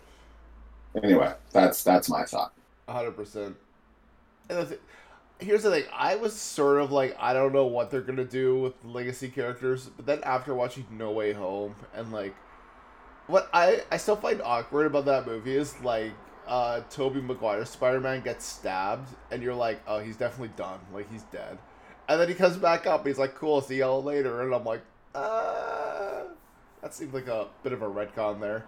[1.03, 2.53] Anyway, that's that's my thought.
[2.89, 3.57] hundred percent.
[4.51, 4.81] And the th-
[5.43, 8.59] here's the thing: I was sort of like, I don't know what they're gonna do
[8.59, 12.35] with the legacy characters, but then after watching No Way Home and like,
[13.27, 16.13] what I I still find awkward about that movie is like,
[16.47, 21.11] uh, Tobey Maguire Spider Man gets stabbed, and you're like, oh, he's definitely done, like
[21.13, 21.59] he's dead,
[22.09, 24.65] and then he comes back up, and he's like, cool, see y'all later, and I'm
[24.65, 24.83] like,
[25.15, 26.23] uh,
[26.83, 28.65] that seems like a bit of a retcon there,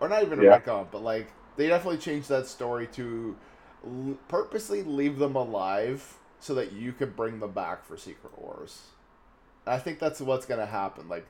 [0.00, 0.58] or not even a Yeah.
[0.60, 3.34] retcon, but like they definitely changed that story to
[3.86, 8.82] l- purposely leave them alive so that you could bring them back for Secret Wars.
[9.66, 11.08] I think that's what's gonna happen.
[11.08, 11.26] Like,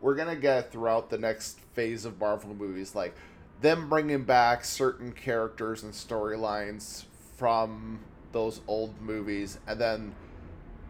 [0.00, 3.14] we're gonna get throughout the next phase of Marvel movies, like
[3.60, 7.04] them bringing back certain characters and storylines
[7.36, 8.00] from
[8.32, 10.14] those old movies, and then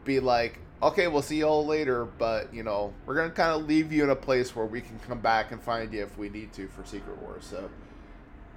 [0.05, 3.67] be like, okay, we'll see you all later, but you know, we're gonna kind of
[3.67, 6.29] leave you in a place where we can come back and find you if we
[6.29, 7.45] need to for Secret Wars.
[7.45, 7.71] So,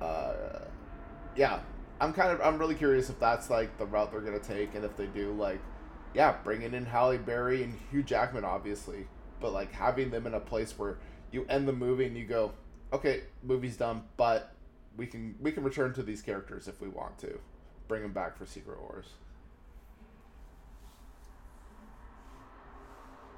[0.02, 0.65] uh,
[1.36, 1.60] yeah,
[2.01, 4.83] I'm kind of I'm really curious if that's like the route they're gonna take, and
[4.83, 5.59] if they do, like,
[6.15, 9.05] yeah, bringing in Halle Berry and Hugh Jackman, obviously,
[9.39, 10.97] but like having them in a place where
[11.31, 12.53] you end the movie and you go,
[12.91, 14.55] okay, movie's done, but
[14.97, 17.39] we can we can return to these characters if we want to,
[17.87, 19.05] bring them back for Secret Wars.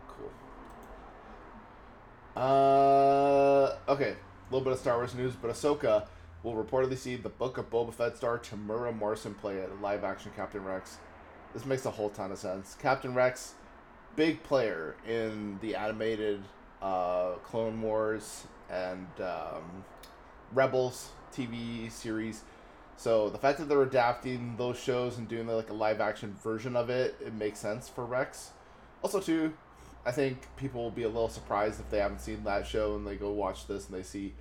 [0.07, 0.31] Cool.
[2.41, 6.07] Uh, okay, a little bit of Star Wars news, but Ahsoka
[6.43, 10.63] will reportedly see the Book of Boba Fett star Temuera Morrison play a live-action Captain
[10.63, 10.97] Rex.
[11.53, 12.75] This makes a whole ton of sense.
[12.81, 13.53] Captain Rex,
[14.15, 16.43] big player in the animated
[16.81, 19.85] uh, Clone Wars and um,
[20.51, 22.41] Rebels TV series.
[22.97, 26.75] So the fact that they're adapting those shows and doing like a live action version
[26.75, 28.51] of it, it makes sense for Rex.
[29.01, 29.53] Also, too,
[30.05, 33.07] I think people will be a little surprised if they haven't seen that show and
[33.07, 34.33] they go watch this and they see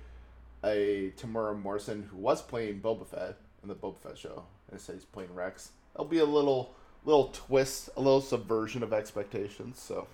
[0.63, 4.95] a Temuera Morrison who was playing Boba Fett in the Boba Fett show and says
[4.97, 5.71] he's playing Rex.
[5.95, 6.73] There'll be a little
[7.05, 9.79] little twist, a little subversion of expectations.
[9.79, 10.07] So,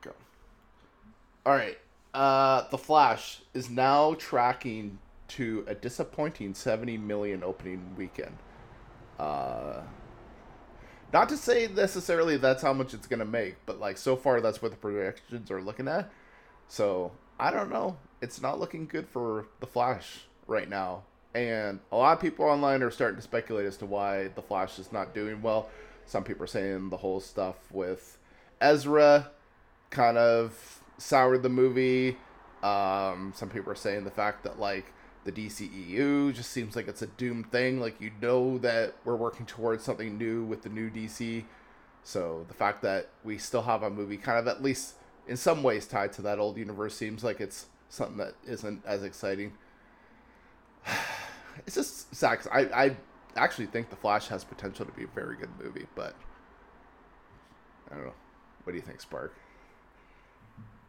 [0.00, 0.12] go.
[1.46, 1.78] All right.
[2.14, 8.38] Uh, the Flash is now tracking to a disappointing 70 million opening weekend.
[9.18, 9.82] Uh,
[11.12, 14.60] Not to say necessarily that's how much it's gonna make, but like so far that's
[14.62, 16.10] what the projections are looking at.
[16.68, 17.96] So I don't know.
[18.20, 21.02] It's not looking good for the Flash right now,
[21.34, 24.78] and a lot of people online are starting to speculate as to why the Flash
[24.78, 25.68] is not doing well.
[26.06, 28.18] Some people are saying the whole stuff with
[28.60, 29.30] Ezra
[29.90, 32.16] kind of soured the movie.
[32.62, 34.86] Um, some people are saying the fact that like
[35.24, 37.80] the DCEU just seems like it's a doomed thing.
[37.80, 41.44] Like you know that we're working towards something new with the new DC.
[42.02, 44.94] So the fact that we still have a movie kind of at least
[45.26, 49.02] in some ways tied to that old universe seems like it's something that isn't as
[49.02, 49.52] exciting.
[51.66, 52.96] It's just sad I, I
[53.34, 56.14] actually think The Flash has potential to be a very good movie, but
[57.90, 58.12] I don't know.
[58.64, 59.32] What do you think, Spark?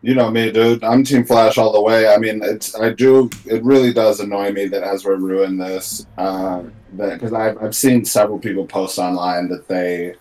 [0.01, 0.83] You know me, dude.
[0.83, 2.07] I'm Team Flash all the way.
[2.07, 3.29] I mean, it's I do.
[3.45, 6.05] It really does annoy me that Ezra ruined this.
[6.17, 10.15] Uh, that because I've I've seen several people post online that they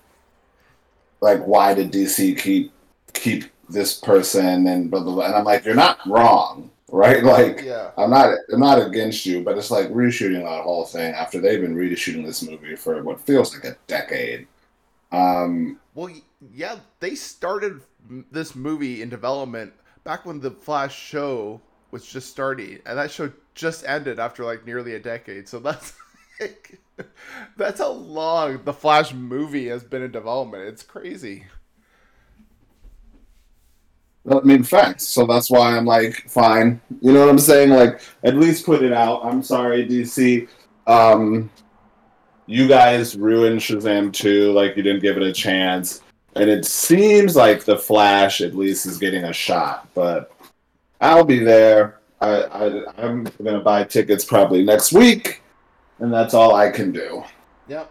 [1.20, 2.72] like, why did DC keep
[3.12, 5.26] keep this person and blah blah blah.
[5.26, 7.22] And I'm like, you're not wrong, right?
[7.24, 7.90] Like, Yeah.
[7.96, 11.61] I'm not I'm not against you, but it's like reshooting that whole thing after they've
[11.61, 14.46] been reshooting this movie for what feels like a decade.
[15.12, 16.11] Um, Well,
[16.52, 17.81] yeah, they started
[18.31, 19.72] this movie in development
[20.05, 24.66] back when the Flash show was just starting, and that show just ended after like
[24.66, 25.48] nearly a decade.
[25.48, 25.94] So that's
[26.40, 26.81] like,
[27.57, 30.64] that's how long the Flash movie has been in development.
[30.64, 31.46] It's crazy.
[34.30, 35.06] I mean, facts.
[35.06, 36.80] So that's why I'm like, fine.
[37.00, 37.70] You know what I'm saying?
[37.70, 39.24] Like, at least put it out.
[39.24, 40.48] I'm sorry, DC.
[40.86, 41.50] Um,
[42.46, 44.52] you guys ruined Shazam 2.
[44.52, 46.02] Like, you didn't give it a chance.
[46.34, 49.88] And it seems like The Flash, at least, is getting a shot.
[49.94, 50.32] But
[51.00, 52.00] I'll be there.
[52.20, 55.42] I, I, I'm going to buy tickets probably next week.
[55.98, 57.24] And that's all I can do.
[57.68, 57.90] Yep.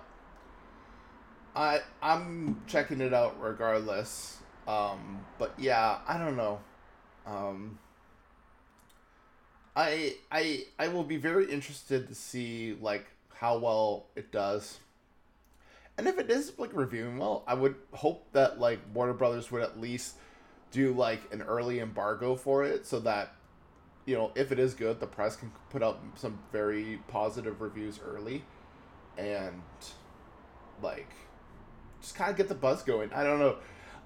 [1.55, 4.37] I I'm checking it out regardless.
[4.67, 6.59] Um, but yeah, I don't know.
[7.25, 7.79] Um,
[9.75, 14.79] I I I will be very interested to see like how well it does.
[15.97, 19.61] And if it is like reviewing well, I would hope that like Warner Brothers would
[19.61, 20.15] at least
[20.71, 23.33] do like an early embargo for it so that
[24.05, 27.99] you know, if it is good, the press can put out some very positive reviews
[28.05, 28.43] early
[29.17, 29.61] and
[30.81, 31.09] like
[32.01, 33.11] just kind of get the buzz going.
[33.13, 33.57] I don't know.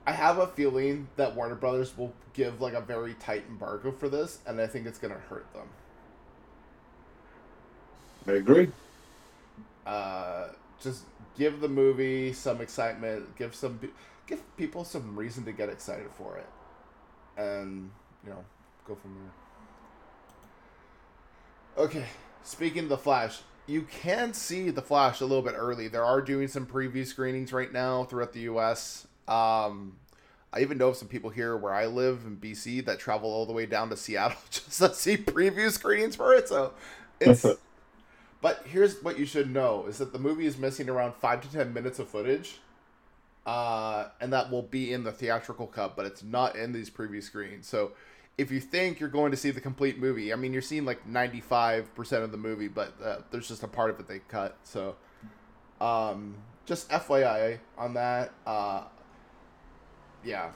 [0.06, 4.10] I have a feeling that Warner Brothers will give like a very tight embargo for
[4.10, 5.68] this, and I think it's gonna hurt them.
[8.28, 8.70] I agree.
[9.86, 10.50] Uh,
[10.82, 11.04] just
[11.38, 13.36] give the movie some excitement.
[13.36, 13.80] Give some
[14.28, 16.48] give people some reason to get excited for it,
[17.38, 17.90] and
[18.24, 18.44] you know,
[18.88, 19.32] go from there.
[21.86, 22.06] Okay,
[22.44, 25.88] speaking of the Flash, you can see the Flash a little bit early.
[25.88, 29.08] There are doing some preview screenings right now throughout the U.S.
[29.30, 29.98] Um,
[30.52, 33.46] I even know of some people here where I live in BC that travel all
[33.46, 36.48] the way down to Seattle just to see preview screenings for it.
[36.50, 36.74] So
[37.20, 37.46] it's.
[38.42, 41.52] but here's what you should know: is that the movie is missing around five to
[41.52, 42.60] ten minutes of footage,
[43.46, 47.22] uh, and that will be in the theatrical cut, but it's not in these preview
[47.22, 47.68] screens.
[47.68, 47.92] So
[48.40, 51.06] if you think you're going to see the complete movie, I mean, you're seeing like
[51.06, 54.56] 95% of the movie, but uh, there's just a part of it they cut.
[54.64, 54.96] So,
[55.82, 58.32] um, just FYI on that.
[58.48, 58.84] Uh,
[60.24, 60.52] yeah.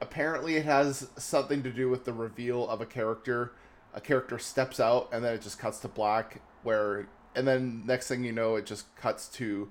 [0.00, 3.52] Apparently, it has something to do with the reveal of a character.
[3.92, 6.40] A character steps out, and then it just cuts to black.
[6.62, 9.70] Where, and then next thing you know, it just cuts to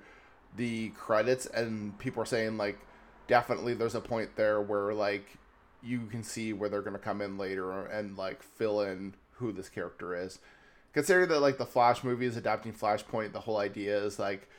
[0.56, 2.80] the credits, and people are saying like,
[3.28, 5.38] definitely, there's a point there where like
[5.82, 9.69] you can see where they're to come in later and like fill in who this
[9.69, 10.39] character is.
[10.93, 14.49] Considering that like the Flash movie is adapting Flashpoint, the whole idea is like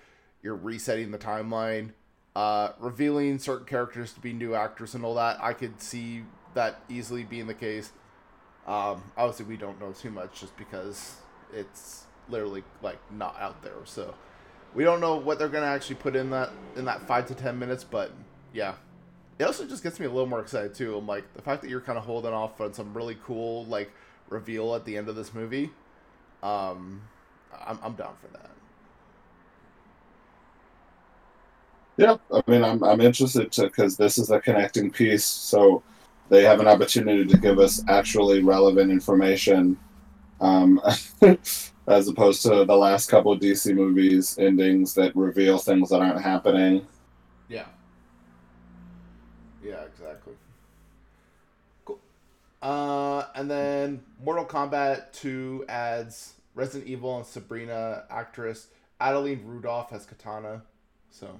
[0.42, 1.90] you're resetting the timeline,
[2.36, 5.42] uh, revealing certain characters to be new actors and all that.
[5.42, 7.92] I could see that easily being the case.
[8.66, 11.16] Um, obviously, we don't know too much just because
[11.52, 13.72] it's literally like not out there.
[13.84, 14.14] So
[14.74, 17.58] we don't know what they're gonna actually put in that in that five to ten
[17.58, 17.84] minutes.
[17.84, 18.12] But
[18.52, 18.74] yeah,
[19.38, 20.96] it also just gets me a little more excited too.
[20.96, 23.90] I'm like the fact that you're kind of holding off on some really cool like
[24.28, 25.70] reveal at the end of this movie.
[26.42, 27.02] Um,
[27.66, 28.49] I'm I'm down for that.
[32.00, 35.82] Yeah, I mean, I'm I'm interested to because this is a connecting piece, so
[36.30, 39.78] they have an opportunity to give us actually relevant information,
[40.40, 40.80] um,
[41.86, 46.86] as opposed to the last couple DC movies endings that reveal things that aren't happening.
[47.50, 47.66] Yeah.
[49.62, 50.32] Yeah, exactly.
[51.84, 51.98] Cool.
[52.62, 60.06] Uh, and then Mortal Kombat 2 adds Resident Evil and Sabrina actress Adeline Rudolph as
[60.06, 60.62] Katana.
[61.10, 61.38] So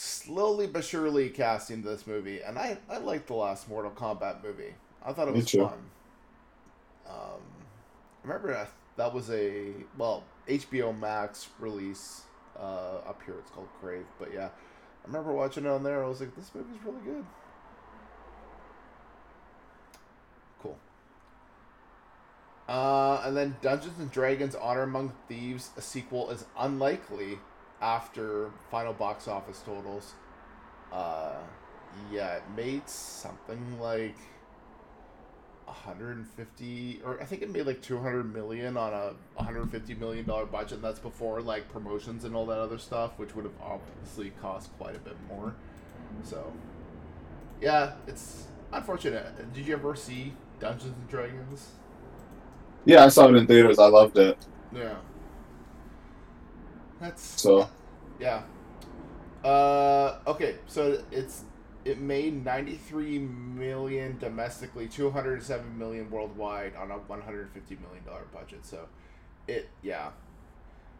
[0.00, 4.74] slowly but surely casting this movie, and I I liked the last Mortal Kombat movie.
[5.04, 5.72] I thought it was fun.
[7.06, 7.42] Um,
[8.24, 12.22] I remember that, that was a well HBO Max release.
[12.58, 16.02] Uh, up here it's called Crave, but yeah, I remember watching it on there.
[16.02, 17.24] I was like, this movie's really good.
[20.62, 20.78] Cool.
[22.68, 27.38] Uh, and then Dungeons and Dragons: Honor Among Thieves, a sequel, is unlikely
[27.80, 30.14] after final box office totals.
[30.92, 31.36] Uh,
[32.12, 34.16] yeah, it made something like
[35.64, 40.74] 150, or I think it made like 200 million on a 150 million dollar budget.
[40.74, 44.70] And that's before like promotions and all that other stuff, which would have obviously cost
[44.78, 45.54] quite a bit more.
[46.24, 46.52] So,
[47.60, 49.52] yeah, it's unfortunate.
[49.54, 51.68] Did you ever see Dungeons and Dragons?
[52.84, 53.78] Yeah, I saw it in theaters.
[53.78, 54.38] I loved it.
[54.74, 54.96] Yeah.
[57.00, 57.68] That's So
[58.18, 58.42] yeah.
[59.42, 61.44] Uh okay, so it's
[61.84, 68.66] it made 93 million domestically, 207 million worldwide on a 150 million dollar budget.
[68.66, 68.86] So
[69.48, 70.10] it yeah.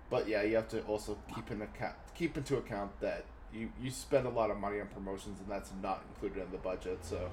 [0.08, 3.90] But yeah, you have to also keep in account keep into account that you you
[3.90, 6.98] spend a lot of money on promotions and that's not included in the budget.
[7.04, 7.30] So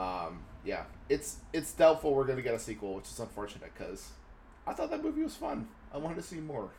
[0.00, 4.10] um yeah, it's it's doubtful we're going to get a sequel, which is unfortunate cuz
[4.68, 5.68] I thought that movie was fun.
[5.92, 6.70] I wanted to see more.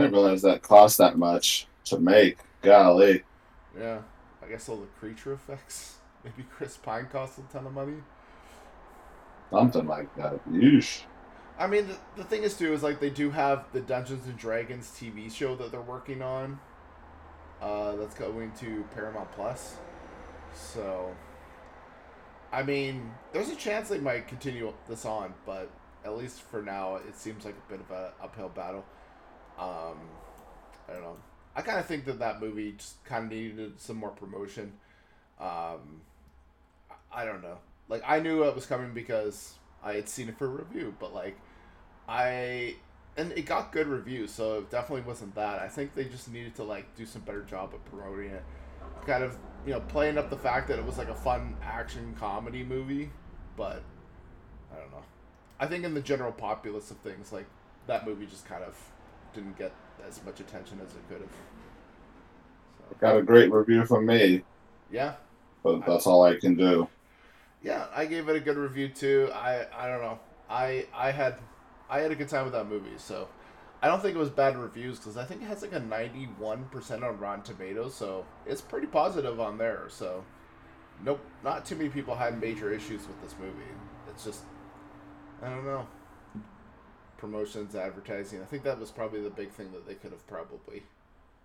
[0.00, 2.38] I didn't realize that cost that much to make.
[2.62, 3.22] Golly.
[3.78, 4.00] Yeah,
[4.42, 5.96] I guess all the creature effects.
[6.24, 7.96] Maybe Chris Pine cost a ton of money.
[9.50, 10.40] Something like that.
[10.50, 11.02] Yeesh.
[11.58, 14.38] I mean, the, the thing is too is like they do have the Dungeons and
[14.38, 16.58] Dragons TV show that they're working on.
[17.60, 19.76] Uh, that's going to Paramount Plus.
[20.54, 21.14] So,
[22.50, 25.70] I mean, there's a chance they might continue this on, but
[26.06, 28.86] at least for now, it seems like a bit of an uphill battle.
[29.60, 29.98] Um,
[30.88, 31.16] I don't know.
[31.54, 34.72] I kind of think that that movie just kind of needed some more promotion.
[35.38, 36.00] Um,
[37.12, 37.58] I- don't know.
[37.88, 41.36] Like I knew it was coming because I had seen it for review, but like
[42.08, 42.76] I
[43.16, 45.58] and it got good reviews, so it definitely wasn't that.
[45.60, 48.44] I think they just needed to like do some better job of promoting it.
[49.06, 49.36] Kind of,
[49.66, 53.10] you know, playing up the fact that it was like a fun action comedy movie,
[53.56, 53.82] but
[54.72, 55.02] I don't know.
[55.58, 57.46] I think in the general populace of things, like
[57.86, 58.76] that movie just kind of
[59.32, 59.72] didn't get
[60.06, 61.30] as much attention as it could have.
[62.78, 64.44] So, Got a great review from me,
[64.90, 65.14] yeah,
[65.62, 66.88] but that's all I can do.
[67.62, 69.30] yeah, I gave it a good review too.
[69.34, 70.18] I I don't know.
[70.48, 71.36] I I had
[71.88, 73.28] I had a good time with that movie, so
[73.82, 76.24] I don't think it was bad reviews because I think it has like a ninety
[76.38, 79.84] one percent on Rotten Tomatoes, so it's pretty positive on there.
[79.88, 80.24] So
[81.04, 83.72] nope, not too many people had major issues with this movie.
[84.08, 84.42] It's just
[85.42, 85.86] I don't know.
[87.20, 88.40] Promotions, advertising.
[88.40, 90.82] I think that was probably the big thing that they could have probably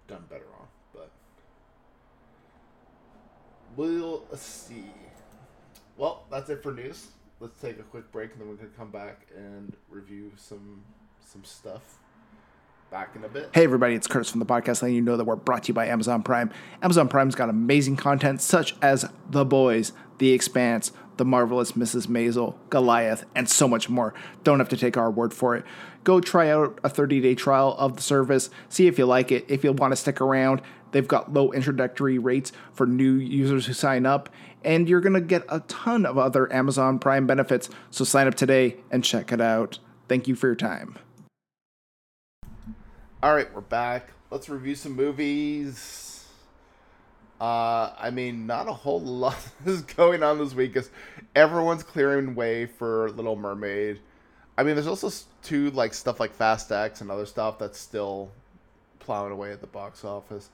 [0.07, 1.11] done better on, but
[3.75, 4.85] we'll see.
[5.97, 7.07] Well, that's it for news.
[7.41, 10.81] Let's take a quick break and then we're gonna come back and review some
[11.19, 11.99] some stuff.
[12.89, 13.49] Back in a bit.
[13.53, 15.73] Hey everybody, it's Curtis from the podcast letting you know that we're brought to you
[15.73, 16.51] by Amazon Prime.
[16.83, 22.07] Amazon Prime's got amazing content such as The Boys, The Expanse, The Marvelous Mrs.
[22.07, 24.13] Maisel, Goliath, and so much more.
[24.43, 25.65] Don't have to take our word for it.
[26.03, 29.45] Go try out a 30-day trial of the service, see if you like it.
[29.47, 30.61] If you want to stick around,
[30.91, 34.29] they've got low introductory rates for new users who sign up,
[34.63, 37.69] and you're going to get a ton of other Amazon Prime benefits.
[37.89, 39.79] So sign up today and check it out.
[40.07, 40.97] Thank you for your time.
[43.23, 44.11] All right, we're back.
[44.29, 46.04] Let's review some movies.
[47.39, 50.89] Uh, I mean, not a whole lot is going on this week because
[51.35, 53.99] everyone's clearing way for Little Mermaid.
[54.57, 55.11] I mean, there's also
[55.43, 58.31] two like stuff like Fast X and other stuff that's still
[58.99, 60.49] plowing away at the box office.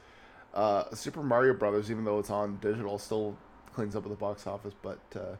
[0.53, 3.37] Uh, Super Mario Brothers, even though it's on digital, still
[3.73, 4.73] cleans up at the box office.
[4.81, 5.35] But uh,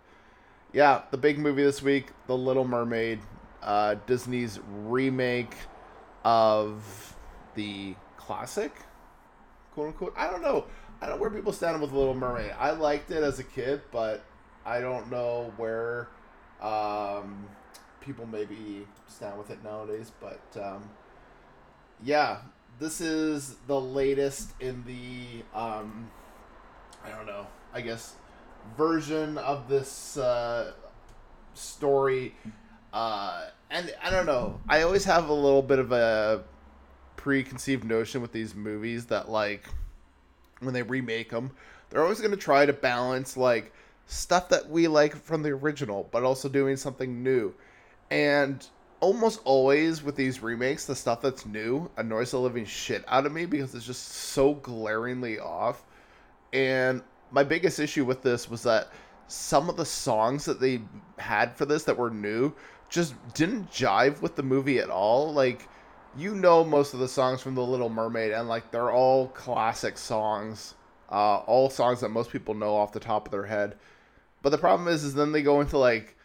[0.74, 3.20] yeah, the big movie this week, The Little Mermaid,
[3.62, 5.56] uh, Disney's remake
[6.24, 7.16] of
[7.56, 8.72] the classic,
[9.74, 10.14] quote unquote.
[10.16, 10.66] I don't know.
[11.02, 12.54] I don't know where people stand with Little Mermaid.
[12.60, 14.24] I liked it as a kid, but
[14.66, 16.10] I don't know where
[16.62, 17.48] um,
[18.02, 20.12] people maybe stand with it nowadays.
[20.20, 20.88] But um,
[22.04, 22.38] yeah,
[22.80, 26.12] this is the latest in the um,
[27.04, 27.48] I don't know.
[27.74, 28.14] I guess
[28.78, 30.74] version of this uh,
[31.56, 32.36] story.
[32.94, 34.60] Uh, and I don't know.
[34.68, 36.44] I always have a little bit of a
[37.16, 39.66] preconceived notion with these movies that like
[40.62, 41.52] when they remake them,
[41.90, 43.74] they're always going to try to balance like
[44.06, 47.54] stuff that we like from the original, but also doing something new.
[48.10, 48.66] And
[49.00, 53.32] almost always with these remakes, the stuff that's new annoys the living shit out of
[53.32, 55.84] me because it's just so glaringly off.
[56.54, 57.02] And
[57.32, 58.90] my biggest issue with this was that
[59.28, 60.82] some of the songs that they
[61.18, 62.54] had for this that were new
[62.90, 65.34] just didn't jive with the movie at all.
[65.34, 65.68] Like,
[66.18, 69.98] you know, most of the songs from The Little Mermaid, and like they're all classic
[69.98, 70.76] songs,
[71.10, 73.76] uh, all songs that most people know off the top of their head.
[74.42, 76.16] But the problem is, is then they go into like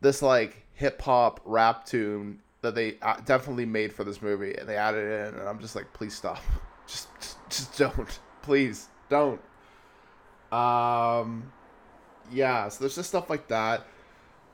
[0.00, 4.68] this like hip hop rap tune that they uh, definitely made for this movie, and
[4.68, 6.40] they added it in, and I'm just like, please stop,
[6.86, 9.40] just just, just don't, please don't.
[10.50, 11.52] Um,
[12.32, 13.86] yeah, so there's just stuff like that.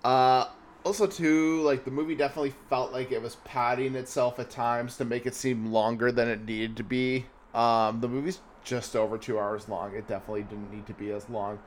[0.04, 0.46] Uh,
[0.84, 5.04] also too, like the movie definitely felt like it was padding itself at times to
[5.04, 7.26] make it seem longer than it needed to be.
[7.54, 9.94] Um, the movie's just over two hours long.
[9.94, 11.58] It definitely didn't need to be as long,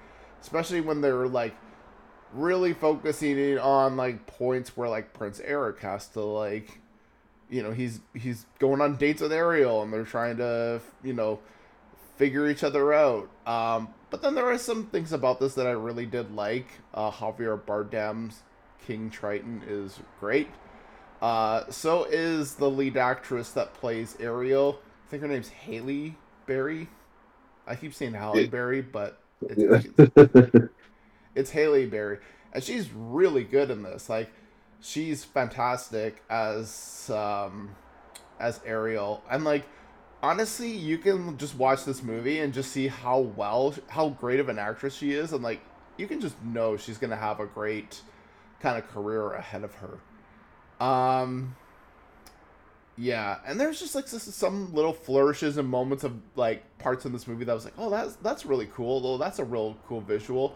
[0.41, 1.55] especially when they were like
[2.34, 6.80] really focusing on like points where like Prince Eric has to like,
[7.49, 11.39] you know, he's he's going on dates with Ariel and they're trying to you know
[12.18, 13.30] figure each other out.
[13.45, 16.68] Um, but then there are some things about this that I really did like.
[16.93, 18.41] Uh, Javier Bardem's
[18.86, 20.49] King Triton is great.
[21.21, 24.79] Uh, so is the lead actress that plays Ariel.
[25.05, 26.15] I think her name's Halle
[26.45, 26.88] Bailey.
[27.67, 30.69] I keep saying Halle Berry, but it's, it's,
[31.36, 32.17] it's Halle Bailey,
[32.53, 34.07] and she's really good in this.
[34.07, 34.31] Like,
[34.81, 37.75] she's fantastic as um,
[38.39, 39.65] as Ariel, and like
[40.21, 44.49] honestly, you can just watch this movie and just see how well, how great of
[44.49, 45.61] an actress she is, and like
[45.97, 48.01] you can just know she's gonna have a great
[48.59, 50.85] kind of career ahead of her.
[50.85, 51.55] Um,
[52.97, 57.27] yeah, and there's just like some little flourishes and moments of like parts in this
[57.27, 59.01] movie that was like, oh, that's that's really cool.
[59.01, 60.55] Though that's a real cool visual.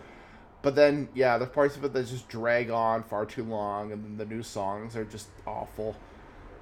[0.61, 4.03] But then, yeah, the parts of it that just drag on far too long, and
[4.03, 5.95] then the new songs are just awful.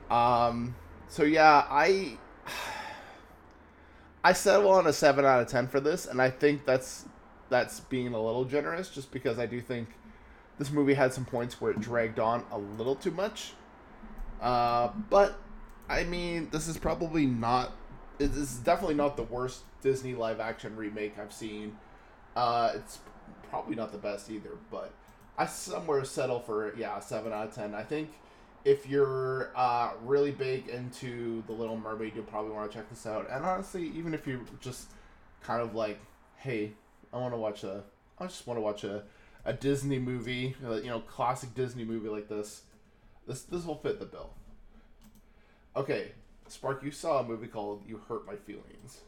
[0.10, 0.76] Um,
[1.08, 2.18] so yeah, I
[4.24, 7.06] I settle on a seven out of ten for this, and I think that's
[7.50, 9.90] that's being a little generous, just because I do think
[10.58, 13.54] this movie had some points where it dragged on a little too much.
[14.42, 15.40] Uh, but
[15.90, 17.72] I mean, this is probably not.
[18.18, 21.78] This is definitely not the worst Disney live action remake I've seen.
[22.36, 23.00] Uh, it's
[23.50, 24.92] probably not the best either, but
[25.38, 27.76] I somewhere settle for yeah, seven out of ten.
[27.76, 28.10] I think
[28.66, 33.06] if you're uh, really big into the Little Mermaid, you'll probably want to check this
[33.06, 33.28] out.
[33.32, 34.92] And honestly, even if you're just
[35.42, 36.00] kind of like,
[36.36, 36.74] hey,
[37.14, 37.84] I want to watch a,
[38.20, 39.04] I just want to watch a,
[39.48, 42.64] a Disney movie, you know, classic Disney movie like this,
[43.26, 44.30] this this will fit the bill.
[45.76, 46.12] Okay,
[46.48, 49.02] Spark, you saw a movie called "You Hurt My Feelings."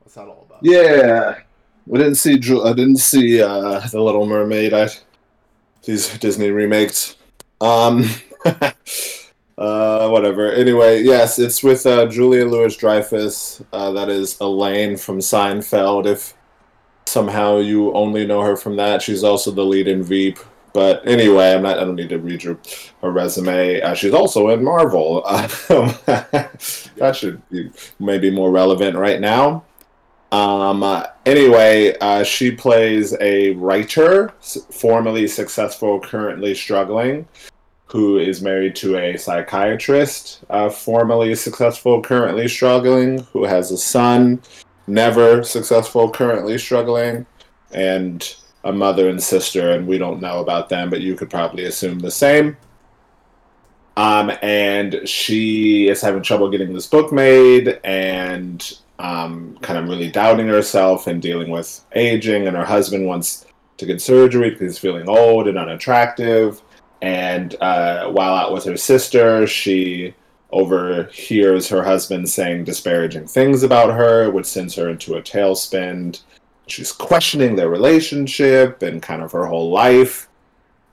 [0.00, 0.60] What's that all about?
[0.62, 1.40] Yeah,
[1.86, 2.34] we didn't see.
[2.34, 4.72] I didn't see uh, the Little Mermaid.
[4.72, 4.88] I
[5.82, 7.16] these Disney remakes.
[7.60, 8.04] Um,
[9.58, 10.52] uh, whatever.
[10.52, 13.60] Anyway, yes, it's with uh, Julia Louis Dreyfus.
[13.72, 16.06] Uh, that is Elaine from Seinfeld.
[16.06, 16.34] If
[17.08, 20.38] somehow you only know her from that, she's also the lead in Veep.
[20.74, 21.78] But anyway, I'm not.
[21.78, 22.58] I don't need to read her,
[23.02, 23.80] her resume.
[23.80, 25.22] Uh, she's also in Marvel.
[25.26, 29.64] that should be maybe more relevant right now.
[30.30, 37.26] Um, uh, anyway, uh, she plays a writer, s- formerly successful, currently struggling,
[37.86, 44.42] who is married to a psychiatrist, uh, formerly successful, currently struggling, who has a son,
[44.88, 47.26] never successful, currently struggling,
[47.72, 51.64] and a mother and sister, and we don't know about them, but you could probably
[51.64, 52.56] assume the same.
[53.96, 60.10] Um, and she is having trouble getting this book made, and um, kind of really
[60.10, 62.46] doubting herself and dealing with aging.
[62.46, 66.62] And her husband wants to get surgery because he's feeling old and unattractive.
[67.00, 70.14] And uh, while out with her sister, she
[70.50, 76.20] overhears her husband saying disparaging things about her, which sends her into a tailspin.
[76.66, 80.28] She's questioning their relationship and kind of her whole life.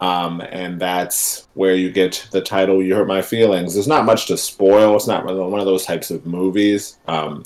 [0.02, 4.28] Um, and that's where you get the title "You Hurt My Feelings." There's not much
[4.28, 4.96] to spoil.
[4.96, 6.98] It's not one of those types of movies.
[7.08, 7.46] Um,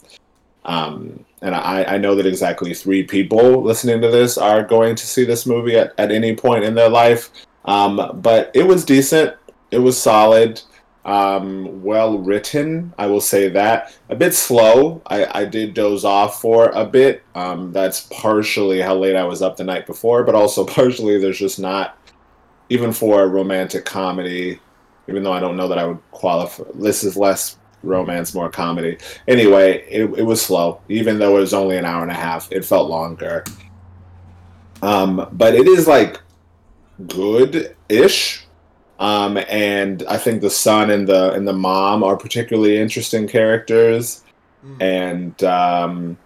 [0.66, 5.08] um, and I, I know that exactly three people listening to this are going to
[5.08, 7.30] see this movie at, at any point in their life.
[7.66, 9.36] Um, but it was decent.
[9.72, 10.62] It was solid.
[11.10, 13.98] Um, well written, I will say that.
[14.10, 15.02] A bit slow.
[15.08, 17.24] I, I did doze off for a bit.
[17.34, 21.40] Um, that's partially how late I was up the night before, but also partially there's
[21.40, 21.98] just not,
[22.70, 24.60] even for a romantic comedy,
[25.08, 26.66] even though I don't know that I would qualify.
[26.76, 29.00] This is less romance, more comedy.
[29.28, 30.80] Anyway, it, it was slow.
[30.90, 33.44] Even though it was only an hour and a half, it felt longer.
[34.84, 36.22] Um, but it is like
[37.08, 38.46] good ish.
[39.00, 44.24] Um, and I think the son and the and the mom are particularly interesting characters.
[44.66, 44.82] Mm.
[44.82, 46.18] And um,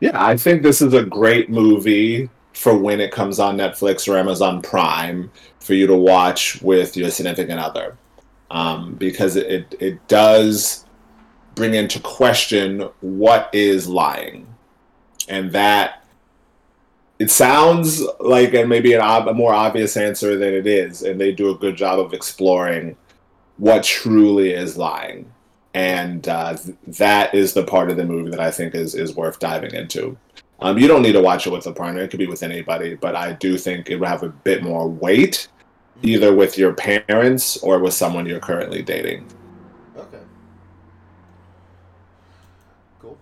[0.00, 4.16] yeah, I think this is a great movie for when it comes on Netflix or
[4.16, 5.30] Amazon Prime
[5.60, 7.96] for you to watch with your significant other,
[8.50, 10.86] um, because it, it it does
[11.54, 14.46] bring into question what is lying,
[15.28, 16.04] and that
[17.18, 21.20] it sounds like and maybe an ob- a more obvious answer than it is, and
[21.20, 22.96] they do a good job of exploring
[23.56, 25.30] what truly is lying,
[25.74, 29.16] and uh, th- that is the part of the movie that I think is is
[29.16, 30.16] worth diving into.
[30.60, 32.94] Um, you don't need to watch it with a partner; it could be with anybody,
[32.94, 35.48] but I do think it would have a bit more weight,
[36.02, 39.26] either with your parents or with someone you're currently dating.
[39.96, 40.20] Okay.
[43.00, 43.18] Cool.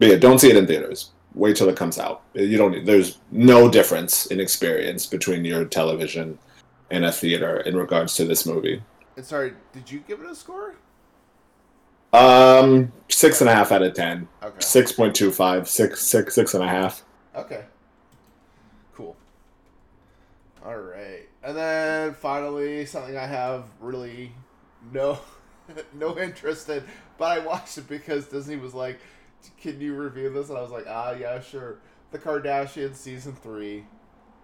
[0.00, 1.12] But yeah, don't see it in theaters.
[1.36, 2.22] Wait till it comes out.
[2.34, 2.84] You don't.
[2.84, 6.38] There's no difference in experience between your television
[6.90, 8.82] and a theater in regards to this movie.
[9.16, 10.74] And sorry, did you give it a score?
[12.12, 14.28] Um, six and a half out of ten.
[14.42, 14.56] Okay.
[14.60, 15.68] Six point two five.
[15.68, 17.04] Six, six, six and a half.
[17.34, 17.64] Okay.
[18.94, 19.14] Cool.
[20.64, 24.32] All right, and then finally something I have really
[24.90, 25.18] no
[25.94, 26.82] no interest in,
[27.18, 28.98] but I watched it because Disney was like,
[29.60, 31.78] "Can you review this?" And I was like, "Ah, yeah, sure."
[32.10, 33.84] The Kardashians season three.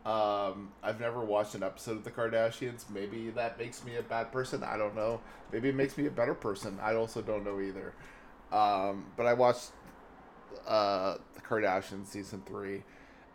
[0.05, 2.91] Um, I've never watched an episode of the Kardashians.
[2.91, 4.65] Maybe that makes me a bad person.
[4.65, 5.21] I don't know.
[5.53, 6.79] Maybe it makes me a better person.
[6.83, 7.95] I also don't know either.
[8.51, 9.71] Um, but I watched
[10.67, 12.83] uh, the Kardashians season three,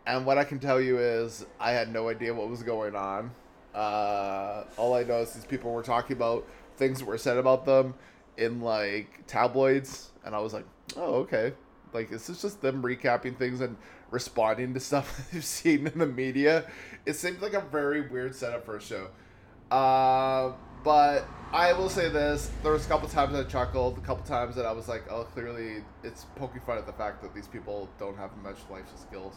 [0.06, 3.32] and what I can tell you is I had no idea what was going on.
[3.74, 6.46] Uh, all I know is these people were talking about
[6.76, 7.94] things that were said about them
[8.38, 10.64] in like tabloids, and I was like,
[10.96, 11.52] oh okay,
[11.92, 13.76] like this is just them recapping things and
[14.10, 16.64] responding to stuff they've seen in the media.
[17.04, 19.08] It seems like a very weird setup for a show.
[19.70, 20.52] Uh,
[20.84, 24.56] but I will say this: there was a couple times I chuckled, a couple times
[24.56, 27.88] that I was like, "Oh, clearly it's poking fun at the fact that these people
[27.98, 29.34] don't have much life skills."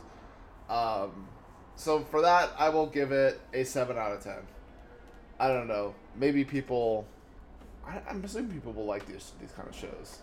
[0.70, 1.28] Um,
[1.76, 4.40] so for that, I will give it a seven out of ten.
[5.40, 5.96] I don't know.
[6.16, 7.08] Maybe people.
[7.88, 10.20] I, I'm assuming people will like these these kind of shows.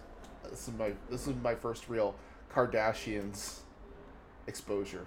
[0.51, 2.15] This is my this is my first real
[2.53, 3.61] Kardashians
[4.47, 5.07] exposure.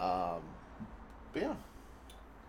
[0.00, 0.42] Um,
[1.32, 1.54] but yeah.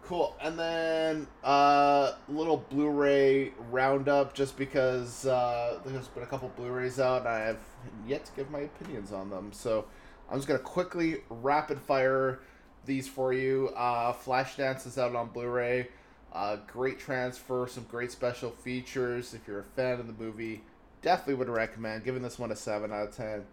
[0.03, 0.35] Cool.
[0.41, 7.19] And then uh little Blu-ray roundup just because uh there's been a couple Blu-rays out
[7.21, 7.59] and I have
[8.07, 9.51] yet to give my opinions on them.
[9.53, 9.85] So
[10.29, 12.39] I'm just gonna quickly rapid fire
[12.85, 13.69] these for you.
[13.75, 15.89] Uh Flashdance is out on Blu-ray.
[16.33, 19.33] Uh great transfer, some great special features.
[19.33, 20.63] If you're a fan of the movie,
[21.01, 22.03] definitely would recommend.
[22.03, 23.45] Giving this one a seven out of ten.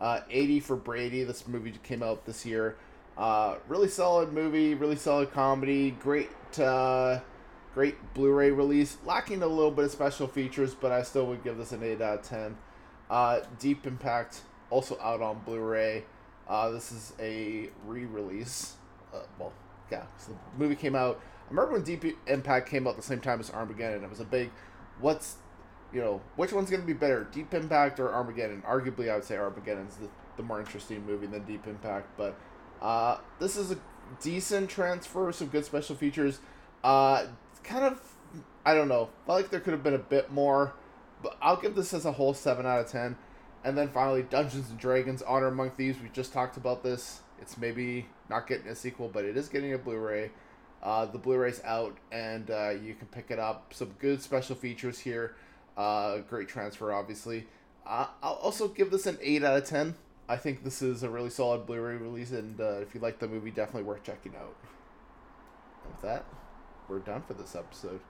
[0.00, 1.24] Uh, 80 for Brady.
[1.24, 2.76] This movie came out this year.
[3.16, 7.18] Uh, really solid movie, really solid comedy, great, uh,
[7.74, 8.96] great Blu-ray release.
[9.04, 12.00] Lacking a little bit of special features, but I still would give this an eight
[12.00, 12.56] out of ten.
[13.10, 16.04] Uh, Deep Impact also out on Blu-ray.
[16.48, 18.74] Uh, this is a re-release.
[19.12, 19.52] Uh, well,
[19.90, 21.20] yeah, so the movie came out.
[21.48, 24.04] I remember when Deep Impact came out the same time as Armageddon.
[24.04, 24.50] It was a big,
[25.00, 25.36] what's,
[25.94, 28.62] you know, which one's going to be better, Deep Impact or Armageddon?
[28.68, 32.38] Arguably, I would say Armageddon's the, the more interesting movie than Deep Impact, but
[32.82, 33.78] uh, this is a
[34.20, 36.40] decent transfer, some good special features.
[36.84, 37.26] Uh,
[37.64, 38.00] kind of,
[38.66, 39.08] I don't know.
[39.26, 40.74] Felt like there could have been a bit more,
[41.22, 43.16] but I'll give this as a whole seven out of ten.
[43.64, 45.98] And then finally, Dungeons and Dragons: Honor Among Thieves.
[46.00, 47.22] We just talked about this.
[47.40, 50.30] It's maybe not getting a sequel, but it is getting a Blu-ray.
[50.82, 53.74] Uh, the Blu-ray's out, and uh, you can pick it up.
[53.74, 55.34] Some good special features here.
[55.76, 57.46] Uh, great transfer, obviously.
[57.86, 59.96] Uh, I'll also give this an eight out of ten.
[60.28, 63.26] I think this is a really solid Blu-ray release, and uh, if you like the
[63.26, 64.54] movie, definitely worth checking out.
[65.84, 66.24] And with that,
[66.86, 68.00] we're done for this episode.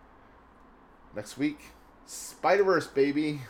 [1.14, 1.60] Next week,
[2.06, 3.40] Spider Verse, baby.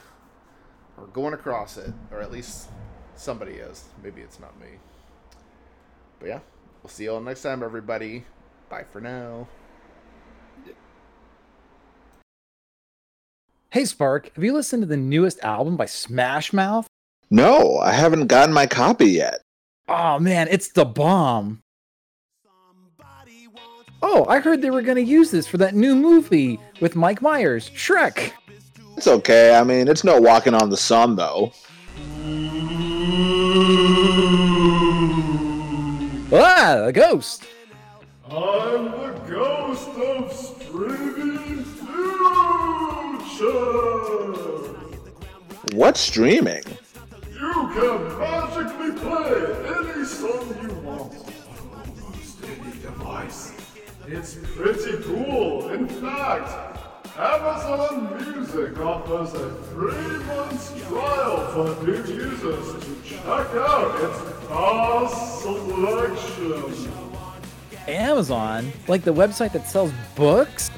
[0.96, 2.68] We're going across it, or at least
[3.14, 3.84] somebody is.
[4.02, 4.68] Maybe it's not me.
[6.18, 6.40] But yeah,
[6.82, 8.24] we'll see you all next time, everybody.
[8.68, 9.48] Bye for now.
[13.70, 16.86] Hey Spark, have you listened to the newest album by Smash Mouth?
[17.30, 19.40] No, I haven't gotten my copy yet.
[19.88, 21.62] Oh man, it's the bomb.
[24.00, 27.20] Oh, I heard they were going to use this for that new movie with Mike
[27.20, 28.30] Myers, Shrek.
[28.96, 29.56] It's okay.
[29.56, 31.52] I mean, it's no walking on the sun, though.
[36.32, 37.44] Ah, a ghost.
[38.30, 41.94] I'm the ghost of streaming future.
[45.72, 46.62] What's streaming?
[47.32, 49.32] You can magically play
[49.78, 53.54] any song you want on almost any device.
[54.06, 55.70] It's pretty cool.
[55.70, 56.50] In fact,
[57.16, 65.40] Amazon Music offers a three month trial for new users to check out its vast
[65.40, 67.07] selection.
[67.88, 70.70] Amazon, like the website that sells books.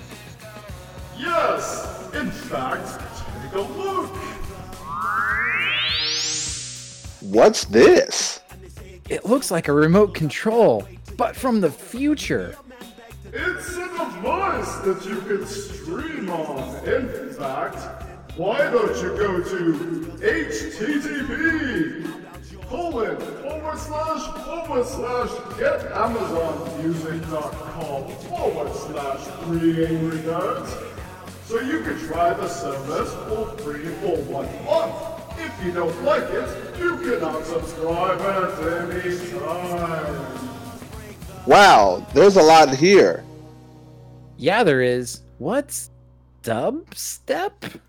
[1.18, 3.02] Yes, in fact,
[3.42, 4.16] take a look.
[7.20, 8.40] What's this?
[9.08, 10.86] It looks like a remote control,
[11.16, 12.56] but from the future.
[13.32, 16.88] It's a device that you can stream on.
[16.88, 17.76] In fact,
[18.36, 19.72] why don't you go to
[20.20, 22.19] http
[22.70, 30.70] colon forward slash forward slash getamazonmusic.com forward slash three angry nerds
[31.46, 34.94] so you can try the service for free for one month.
[35.36, 36.48] If you don't like it,
[36.78, 38.62] you can unsubscribe at
[38.94, 40.14] any time.
[41.46, 43.24] Wow, there's a lot here.
[44.36, 45.22] Yeah, there is.
[45.38, 45.90] What's
[46.44, 47.80] dubstep?